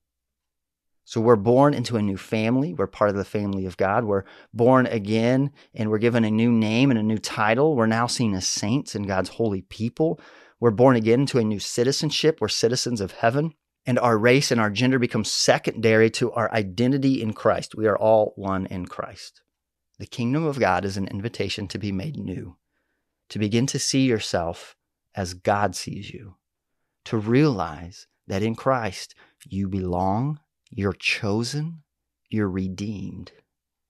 So 1.04 1.20
we're 1.20 1.36
born 1.36 1.74
into 1.74 1.96
a 1.96 2.02
new 2.02 2.18
family. 2.18 2.74
We're 2.74 2.86
part 2.86 3.10
of 3.10 3.16
the 3.16 3.24
family 3.24 3.66
of 3.66 3.78
God. 3.78 4.04
We're 4.04 4.24
born 4.54 4.86
again 4.86 5.50
and 5.74 5.90
we're 5.90 5.98
given 5.98 6.22
a 6.22 6.30
new 6.30 6.52
name 6.52 6.90
and 6.90 7.00
a 7.00 7.02
new 7.02 7.18
title. 7.18 7.74
We're 7.74 7.86
now 7.86 8.06
seen 8.06 8.32
as 8.34 8.46
saints 8.46 8.94
and 8.94 9.08
God's 9.08 9.30
holy 9.30 9.62
people. 9.62 10.20
We're 10.60 10.70
born 10.70 10.94
again 10.94 11.20
into 11.20 11.38
a 11.38 11.44
new 11.44 11.58
citizenship. 11.58 12.38
We're 12.40 12.48
citizens 12.48 13.00
of 13.00 13.10
heaven 13.10 13.54
and 13.90 13.98
our 13.98 14.16
race 14.16 14.52
and 14.52 14.60
our 14.60 14.70
gender 14.70 15.00
become 15.00 15.24
secondary 15.24 16.08
to 16.08 16.30
our 16.30 16.48
identity 16.52 17.20
in 17.20 17.32
Christ. 17.32 17.74
We 17.74 17.88
are 17.88 17.98
all 17.98 18.34
one 18.36 18.66
in 18.66 18.86
Christ. 18.86 19.42
The 19.98 20.06
kingdom 20.06 20.44
of 20.44 20.60
God 20.60 20.84
is 20.84 20.96
an 20.96 21.08
invitation 21.08 21.66
to 21.66 21.76
be 21.76 21.90
made 21.90 22.16
new, 22.16 22.56
to 23.30 23.40
begin 23.40 23.66
to 23.66 23.80
see 23.80 24.06
yourself 24.06 24.76
as 25.16 25.34
God 25.34 25.74
sees 25.74 26.08
you, 26.08 26.36
to 27.06 27.16
realize 27.16 28.06
that 28.28 28.44
in 28.44 28.54
Christ 28.54 29.16
you 29.44 29.66
belong, 29.66 30.38
you're 30.70 30.92
chosen, 30.92 31.82
you're 32.28 32.48
redeemed, 32.48 33.32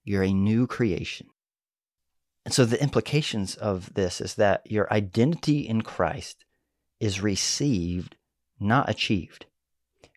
you're 0.03 0.23
a 0.23 0.33
new 0.33 0.65
creation. 0.65 1.27
And 2.43 2.55
so 2.55 2.65
the 2.65 2.81
implications 2.81 3.53
of 3.53 3.93
this 3.93 4.19
is 4.19 4.33
that 4.33 4.63
your 4.65 4.91
identity 4.91 5.59
in 5.59 5.83
Christ 5.83 6.43
is 6.99 7.21
received, 7.21 8.15
not 8.59 8.89
achieved. 8.89 9.45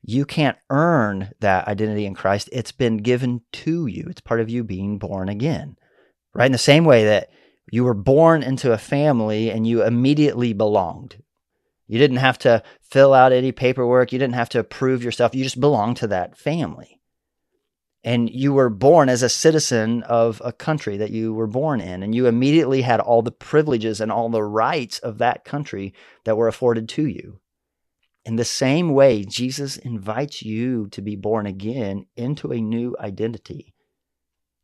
You 0.07 0.27
can't 0.27 0.59
earn 0.69 1.31
that 1.41 1.67
identity 1.67 2.05
in 2.05 2.15
Christ. 2.15 2.51
It's 2.53 2.73
been 2.73 2.99
given 2.99 3.41
to 3.53 3.87
you. 3.87 4.05
It's 4.11 4.21
part 4.21 4.41
of 4.41 4.51
you 4.51 4.63
being 4.63 4.99
born 4.99 5.31
again, 5.31 5.77
right? 6.35 6.45
In 6.45 6.53
the 6.53 6.59
same 6.59 6.85
way 6.85 7.05
that 7.07 7.31
you 7.73 7.85
were 7.85 7.95
born 7.95 8.43
into 8.43 8.73
a 8.73 8.79
family 8.79 9.51
and 9.51 9.67
you 9.67 9.83
immediately 9.83 10.53
belonged. 10.53 11.23
You 11.87 11.99
didn't 11.99 12.19
have 12.19 12.39
to 12.41 12.63
fill 12.83 13.15
out 13.15 13.33
any 13.33 13.51
paperwork. 13.51 14.13
You 14.13 14.19
didn't 14.19 14.35
have 14.35 14.51
to 14.51 14.63
prove 14.63 15.03
yourself. 15.03 15.35
You 15.35 15.43
just 15.43 15.61
belonged 15.61 15.97
to 15.99 16.07
that 16.09 16.37
family. 16.37 17.01
And 18.03 18.29
you 18.29 18.53
were 18.53 18.69
born 18.69 19.09
as 19.09 19.23
a 19.23 19.31
citizen 19.31 20.03
of 20.03 20.43
a 20.45 20.53
country 20.53 20.99
that 20.99 21.13
you 21.13 21.33
were 21.33 21.47
born 21.47 21.81
in. 21.81 22.03
And 22.03 22.15
you 22.15 22.27
immediately 22.27 22.83
had 22.83 23.01
all 23.01 23.23
the 23.23 23.33
privileges 23.33 24.03
and 24.03 24.13
all 24.13 24.29
the 24.29 24.43
rights 24.43 24.99
of 24.99 25.17
that 25.19 25.47
country 25.47 25.95
that 26.25 26.37
were 26.37 26.49
afforded 26.49 26.91
to 26.91 27.07
you. 27.07 27.41
In 28.25 28.37
the 28.37 28.45
same 28.45 28.91
way, 28.91 29.25
Jesus 29.25 29.77
invites 29.77 30.43
you 30.43 30.89
to 30.89 31.03
be 31.03 31.15
born 31.15 31.47
again 31.47 32.07
into 32.17 32.53
a 32.53 32.61
new 32.61 32.97
identity. 32.99 33.75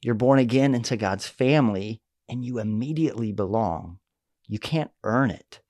You're 0.01 0.15
born 0.15 0.39
again 0.39 0.75
into 0.75 0.97
God's 0.97 1.27
family 1.27 2.01
and 2.29 2.45
you 2.45 2.59
immediately 2.59 3.33
belong. 3.33 3.99
You 4.47 4.59
can't 4.59 4.91
earn 5.05 5.31
it. 5.31 5.61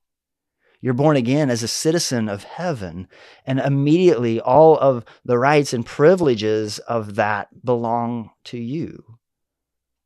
You're 0.81 0.95
born 0.95 1.17
again 1.17 1.51
as 1.51 1.63
a 1.63 1.69
citizen 1.69 2.29
of 2.29 2.45
heaven, 2.45 3.07
and 3.45 3.61
immediately 3.61 4.41
all 4.41 4.79
of 4.79 5.05
the 5.25 5.37
rights 5.37 5.75
and 5.75 5.85
privileges 5.85 6.79
of 6.81 7.17
that 7.17 7.65
belong 7.65 8.31
to 8.45 8.57
you. 8.57 9.19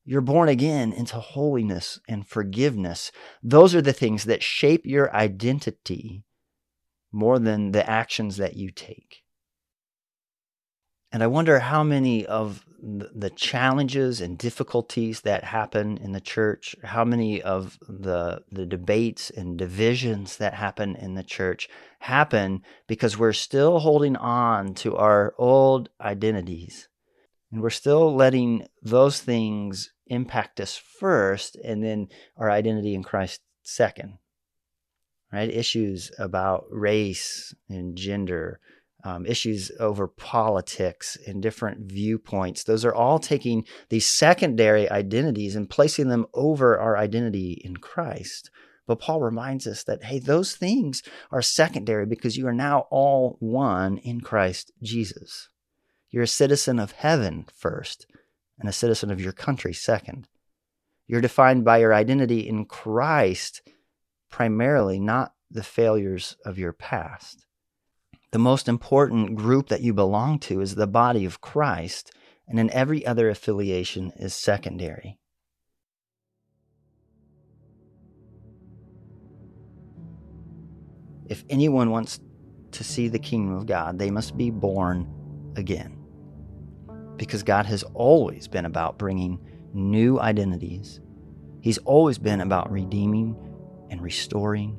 You're 0.05 0.21
born 0.21 0.49
again 0.49 0.93
into 0.93 1.21
holiness 1.21 2.01
and 2.09 2.27
forgiveness. 2.27 3.13
Those 3.43 3.75
are 3.75 3.83
the 3.83 3.93
things 3.93 4.25
that 4.25 4.43
shape 4.43 4.85
your 4.85 5.15
identity 5.15 6.25
more 7.15 7.39
than 7.39 7.71
the 7.71 7.89
actions 7.89 8.37
that 8.39 8.57
you 8.57 8.71
take. 8.71 9.23
And 11.13 11.23
I 11.23 11.29
wonder 11.29 11.61
how 11.61 11.85
many 11.85 12.27
of 12.27 12.67
the 12.83 13.31
challenges 13.31 14.21
and 14.21 14.37
difficulties 14.37 15.21
that 15.21 15.45
happen 15.45 15.97
in 15.99 16.11
the 16.11 16.21
church, 16.21 16.75
how 16.83 17.05
many 17.05 17.41
of 17.41 17.79
the 17.89 18.43
the 18.51 18.67
debates 18.67 19.31
and 19.31 19.57
divisions 19.57 20.39
that 20.39 20.55
happen 20.55 20.97
in 20.97 21.15
the 21.15 21.23
church 21.23 21.69
happen 22.01 22.63
because 22.89 23.17
we're 23.17 23.33
still 23.33 23.79
holding 23.79 24.17
on 24.17 24.75
to 24.75 24.97
our 24.97 25.35
old 25.39 25.91
identities. 26.01 26.89
And 27.53 27.63
we're 27.63 27.71
still 27.71 28.13
letting 28.13 28.67
those 28.83 29.21
things 29.21 29.93
impact 30.09 30.61
us 30.61 30.77
first 30.77 31.55
and 31.63 31.83
then 31.83 32.09
our 32.37 32.51
identity 32.51 32.93
in 32.93 33.05
Christ 33.05 33.41
second. 33.63 34.19
Right? 35.35 35.51
Issues 35.51 36.13
about 36.17 36.67
race 36.71 37.53
and 37.69 37.97
gender, 37.97 38.61
um, 39.03 39.27
issues 39.27 39.73
over 39.81 40.07
politics 40.07 41.19
and 41.27 41.43
different 41.43 41.91
viewpoints. 41.91 42.63
Those 42.63 42.85
are 42.85 42.95
all 42.95 43.19
taking 43.19 43.67
these 43.89 44.07
secondary 44.07 44.89
identities 44.89 45.57
and 45.57 45.69
placing 45.69 46.07
them 46.07 46.27
over 46.35 46.79
our 46.79 46.97
identity 46.97 47.61
in 47.65 47.79
Christ. 47.79 48.49
But 48.87 49.01
Paul 49.01 49.23
reminds 49.23 49.67
us 49.67 49.83
that, 49.83 50.05
hey, 50.05 50.21
those 50.21 50.55
things 50.55 51.03
are 51.33 51.43
secondary 51.43 52.07
because 52.07 52.37
you 52.37 52.47
are 52.47 52.55
now 52.55 52.87
all 52.93 53.37
one 53.41 53.99
in 53.99 54.21
Christ 54.21 54.71
Jesus. 54.85 55.49
You're 56.11 56.23
a 56.23 56.29
citizen 56.29 56.79
of 56.79 56.93
heaven 56.93 57.47
first 57.53 58.07
and 58.61 58.69
a 58.69 58.73
citizen 58.73 59.11
of 59.11 59.21
your 59.21 59.33
country 59.33 59.73
second. 59.73 60.29
You're 61.09 61.21
defined 61.21 61.65
by 61.65 61.79
your 61.79 61.93
identity 61.93 62.49
in 62.49 62.67
Christ 62.67 63.63
primarily, 64.35 64.99
not 64.99 65.33
the 65.49 65.63
failures 65.63 66.37
of 66.45 66.59
your 66.59 66.73
past. 66.73 67.47
The 68.33 68.39
most 68.41 68.67
important 68.67 69.37
group 69.37 69.69
that 69.69 69.81
you 69.81 69.95
belong 69.95 70.41
to 70.41 70.61
is 70.61 70.75
the 70.75 70.89
body 70.89 71.25
of 71.25 71.41
Christ, 71.41 72.11
and 72.49 72.59
then 72.59 72.69
every 72.71 73.07
other 73.07 73.29
affiliation 73.29 74.11
is 74.17 74.35
secondary. 74.35 75.21
If 81.29 81.45
anyone 81.49 81.93
wants 81.93 82.19
to 82.73 82.83
see 82.83 83.07
the 83.07 83.21
kingdom 83.21 83.55
of 83.57 83.67
God, 83.67 84.01
they 84.01 84.11
must 84.11 84.37
be 84.37 84.51
born 84.51 85.07
again. 85.55 85.97
Because 87.19 87.45
God 87.45 87.67
has 87.67 87.85
always 87.95 88.49
been 88.49 88.65
about 88.67 88.99
bringing 88.99 89.39
new 89.73 90.19
identities, 90.19 91.01
He's 91.61 91.79
always 91.79 92.19
been 92.19 92.41
about 92.41 92.73
redeeming 92.73 93.37
and 93.95 94.03
restoring 94.03 94.77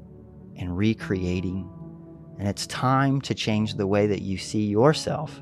and 0.57 0.77
recreating 0.77 1.69
and 2.37 2.49
it's 2.49 2.67
time 2.67 3.21
to 3.21 3.33
change 3.33 3.75
the 3.75 3.87
way 3.87 4.07
that 4.07 4.21
you 4.21 4.37
see 4.37 4.65
yourself 4.65 5.41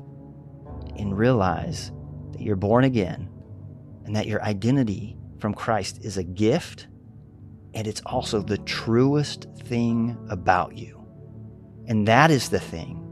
and 0.96 1.18
realize 1.18 1.90
that 2.30 2.40
you're 2.40 2.54
born 2.54 2.84
again 2.84 3.28
and 4.04 4.14
that 4.14 4.28
your 4.28 4.40
identity 4.44 5.16
from 5.40 5.54
Christ 5.54 6.04
is 6.04 6.18
a 6.18 6.22
gift 6.22 6.86
and 7.74 7.88
it's 7.88 8.00
also 8.06 8.40
the 8.42 8.58
truest 8.58 9.48
thing 9.64 10.16
about 10.30 10.78
you. 10.78 11.04
And 11.88 12.06
that 12.06 12.30
is 12.30 12.48
the 12.48 12.60
thing 12.60 13.03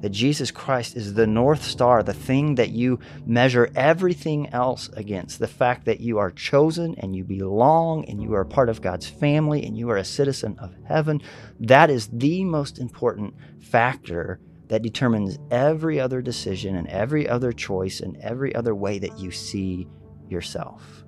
that 0.00 0.10
Jesus 0.10 0.50
Christ 0.50 0.96
is 0.96 1.14
the 1.14 1.26
North 1.26 1.62
Star, 1.62 2.02
the 2.02 2.14
thing 2.14 2.54
that 2.54 2.70
you 2.70 2.98
measure 3.26 3.70
everything 3.74 4.48
else 4.48 4.88
against. 4.94 5.38
The 5.38 5.46
fact 5.46 5.84
that 5.84 6.00
you 6.00 6.18
are 6.18 6.30
chosen 6.30 6.94
and 6.98 7.14
you 7.14 7.24
belong 7.24 8.04
and 8.06 8.22
you 8.22 8.34
are 8.34 8.44
part 8.44 8.68
of 8.68 8.82
God's 8.82 9.08
family 9.08 9.64
and 9.64 9.76
you 9.76 9.90
are 9.90 9.98
a 9.98 10.04
citizen 10.04 10.56
of 10.58 10.74
heaven. 10.86 11.20
That 11.60 11.90
is 11.90 12.08
the 12.12 12.44
most 12.44 12.78
important 12.78 13.34
factor 13.60 14.40
that 14.68 14.82
determines 14.82 15.36
every 15.50 16.00
other 16.00 16.22
decision 16.22 16.76
and 16.76 16.86
every 16.88 17.28
other 17.28 17.52
choice 17.52 18.00
and 18.00 18.16
every 18.18 18.54
other 18.54 18.74
way 18.74 18.98
that 19.00 19.18
you 19.18 19.30
see 19.30 19.88
yourself. 20.28 21.04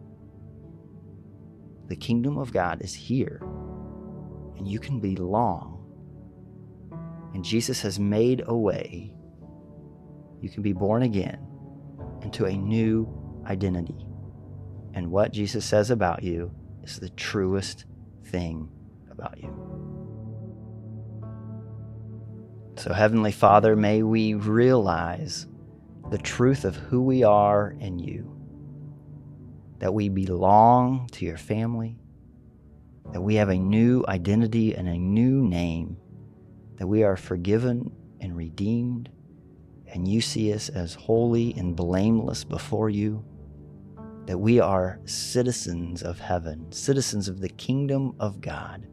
The 1.87 1.97
kingdom 1.97 2.39
of 2.39 2.53
God 2.53 2.83
is 2.83 2.95
here, 2.95 3.41
and 4.57 4.67
you 4.67 4.81
can 4.81 4.99
belong 4.99 5.72
and 7.35 7.45
Jesus 7.45 7.81
has 7.83 7.99
made 7.99 8.43
a 8.47 8.57
way. 8.57 9.15
You 10.41 10.51
can 10.51 10.63
be 10.63 10.73
born 10.73 11.03
again 11.03 11.39
into 12.23 12.45
a 12.45 12.57
new 12.57 13.09
identity. 13.47 14.07
And 14.95 15.11
what 15.11 15.33
Jesus 15.33 15.65
says 15.65 15.91
about 15.91 16.23
you 16.23 16.53
is 16.83 16.99
the 16.99 17.09
truest 17.11 17.87
thing 18.27 18.69
about 19.11 19.41
you. 19.41 19.73
So, 22.77 22.93
Heavenly 22.93 23.33
Father, 23.33 23.77
may 23.77 24.03
we 24.03 24.35
realize 24.35 25.47
the 26.11 26.19
truth 26.19 26.65
of 26.65 26.77
who 26.77 27.03
we 27.03 27.23
are 27.23 27.75
in 27.79 27.99
you, 27.99 28.37
that 29.79 29.95
we 29.95 30.09
belong 30.09 31.09
to 31.13 31.25
your 31.25 31.39
family, 31.39 31.97
that 33.13 33.21
we 33.21 33.37
have 33.37 33.49
a 33.49 33.57
new 33.57 34.05
identity 34.09 34.75
and 34.75 34.89
a 34.89 34.99
new 34.99 35.43
name 35.43 35.97
that 36.83 36.89
we 36.89 37.05
are 37.05 37.17
forgiven 37.17 37.93
and 38.21 38.37
redeemed, 38.37 39.09
and 39.87 40.09
you 40.09 40.21
see 40.21 40.53
us 40.53 40.69
as 40.69 40.95
holy 40.95 41.55
and 41.55 41.77
blameless 41.77 42.43
before 42.43 42.91
you, 42.91 43.25
that 44.27 44.37
we 44.37 44.59
are 44.59 44.99
citizens 45.05 46.03
of 46.03 46.19
heaven, 46.19 46.67
citizens 46.73 47.29
of 47.29 47.39
the 47.39 47.49
kingdom 47.51 48.17
of 48.19 48.41
God, 48.41 48.85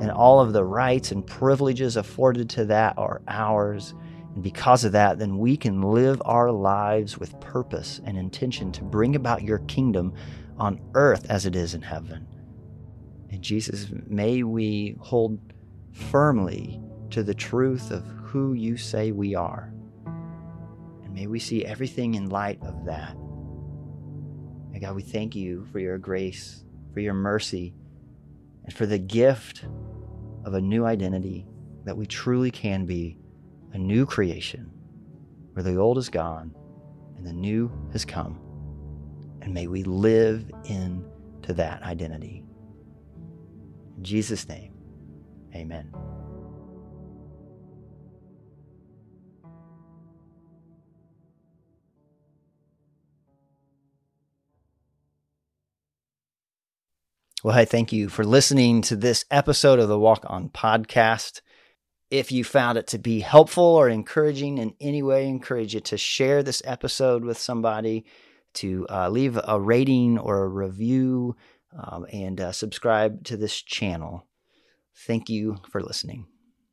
and 0.00 0.10
all 0.10 0.40
of 0.40 0.54
the 0.54 0.64
rights 0.64 1.12
and 1.12 1.26
privileges 1.26 1.98
afforded 1.98 2.48
to 2.48 2.64
that 2.64 2.96
are 2.96 3.20
ours. 3.28 3.92
And 4.34 4.42
because 4.42 4.86
of 4.86 4.92
that, 4.92 5.18
then 5.18 5.36
we 5.36 5.54
can 5.54 5.82
live 5.82 6.22
our 6.24 6.50
lives 6.50 7.18
with 7.18 7.38
purpose 7.40 8.00
and 8.06 8.16
intention 8.16 8.72
to 8.72 8.82
bring 8.82 9.16
about 9.16 9.42
your 9.42 9.58
kingdom 9.58 10.14
on 10.56 10.80
earth 10.94 11.26
as 11.28 11.44
it 11.44 11.54
is 11.54 11.74
in 11.74 11.82
heaven. 11.82 12.26
And 13.28 13.42
Jesus, 13.42 13.88
may 14.06 14.42
we 14.44 14.96
hold 14.98 15.38
firmly 15.92 16.80
to 17.10 17.22
the 17.22 17.34
truth 17.34 17.90
of 17.90 18.04
who 18.22 18.52
you 18.54 18.76
say 18.76 19.12
we 19.12 19.34
are. 19.34 19.72
And 20.06 21.14
may 21.14 21.26
we 21.26 21.38
see 21.38 21.64
everything 21.64 22.14
in 22.14 22.28
light 22.28 22.60
of 22.62 22.84
that. 22.86 23.14
And 24.72 24.80
God, 24.80 24.96
we 24.96 25.02
thank 25.02 25.36
you 25.36 25.66
for 25.70 25.78
your 25.78 25.98
grace, 25.98 26.64
for 26.92 27.00
your 27.00 27.14
mercy, 27.14 27.74
and 28.64 28.74
for 28.74 28.86
the 28.86 28.98
gift 28.98 29.64
of 30.44 30.54
a 30.54 30.60
new 30.60 30.84
identity 30.84 31.46
that 31.84 31.96
we 31.96 32.06
truly 32.06 32.50
can 32.50 32.86
be 32.86 33.18
a 33.72 33.78
new 33.78 34.06
creation 34.06 34.70
where 35.52 35.62
the 35.62 35.76
old 35.76 35.98
is 35.98 36.08
gone 36.08 36.54
and 37.16 37.26
the 37.26 37.32
new 37.32 37.70
has 37.92 38.04
come. 38.04 38.38
And 39.42 39.52
may 39.52 39.66
we 39.66 39.82
live 39.84 40.50
into 40.64 41.52
that 41.52 41.82
identity. 41.82 42.44
In 43.96 44.02
Jesus' 44.02 44.48
name, 44.48 44.72
amen. 45.54 45.92
Well, 57.44 57.54
hey, 57.54 57.66
thank 57.66 57.92
you 57.92 58.08
for 58.08 58.24
listening 58.24 58.80
to 58.80 58.96
this 58.96 59.26
episode 59.30 59.78
of 59.78 59.86
the 59.86 59.98
Walk 59.98 60.24
On 60.28 60.48
podcast. 60.48 61.42
If 62.10 62.32
you 62.32 62.42
found 62.42 62.78
it 62.78 62.86
to 62.86 62.98
be 62.98 63.20
helpful 63.20 63.62
or 63.64 63.86
encouraging 63.86 64.56
in 64.56 64.72
any 64.80 65.02
way, 65.02 65.26
I 65.26 65.28
encourage 65.28 65.74
you 65.74 65.80
to 65.80 65.98
share 65.98 66.42
this 66.42 66.62
episode 66.64 67.22
with 67.22 67.36
somebody, 67.36 68.06
to 68.54 68.86
uh, 68.88 69.10
leave 69.10 69.38
a 69.46 69.60
rating 69.60 70.16
or 70.16 70.42
a 70.42 70.48
review, 70.48 71.36
um, 71.78 72.06
and 72.10 72.40
uh, 72.40 72.52
subscribe 72.52 73.24
to 73.24 73.36
this 73.36 73.60
channel. 73.60 74.26
Thank 74.96 75.28
you 75.28 75.58
for 75.70 75.82
listening. 75.82 76.24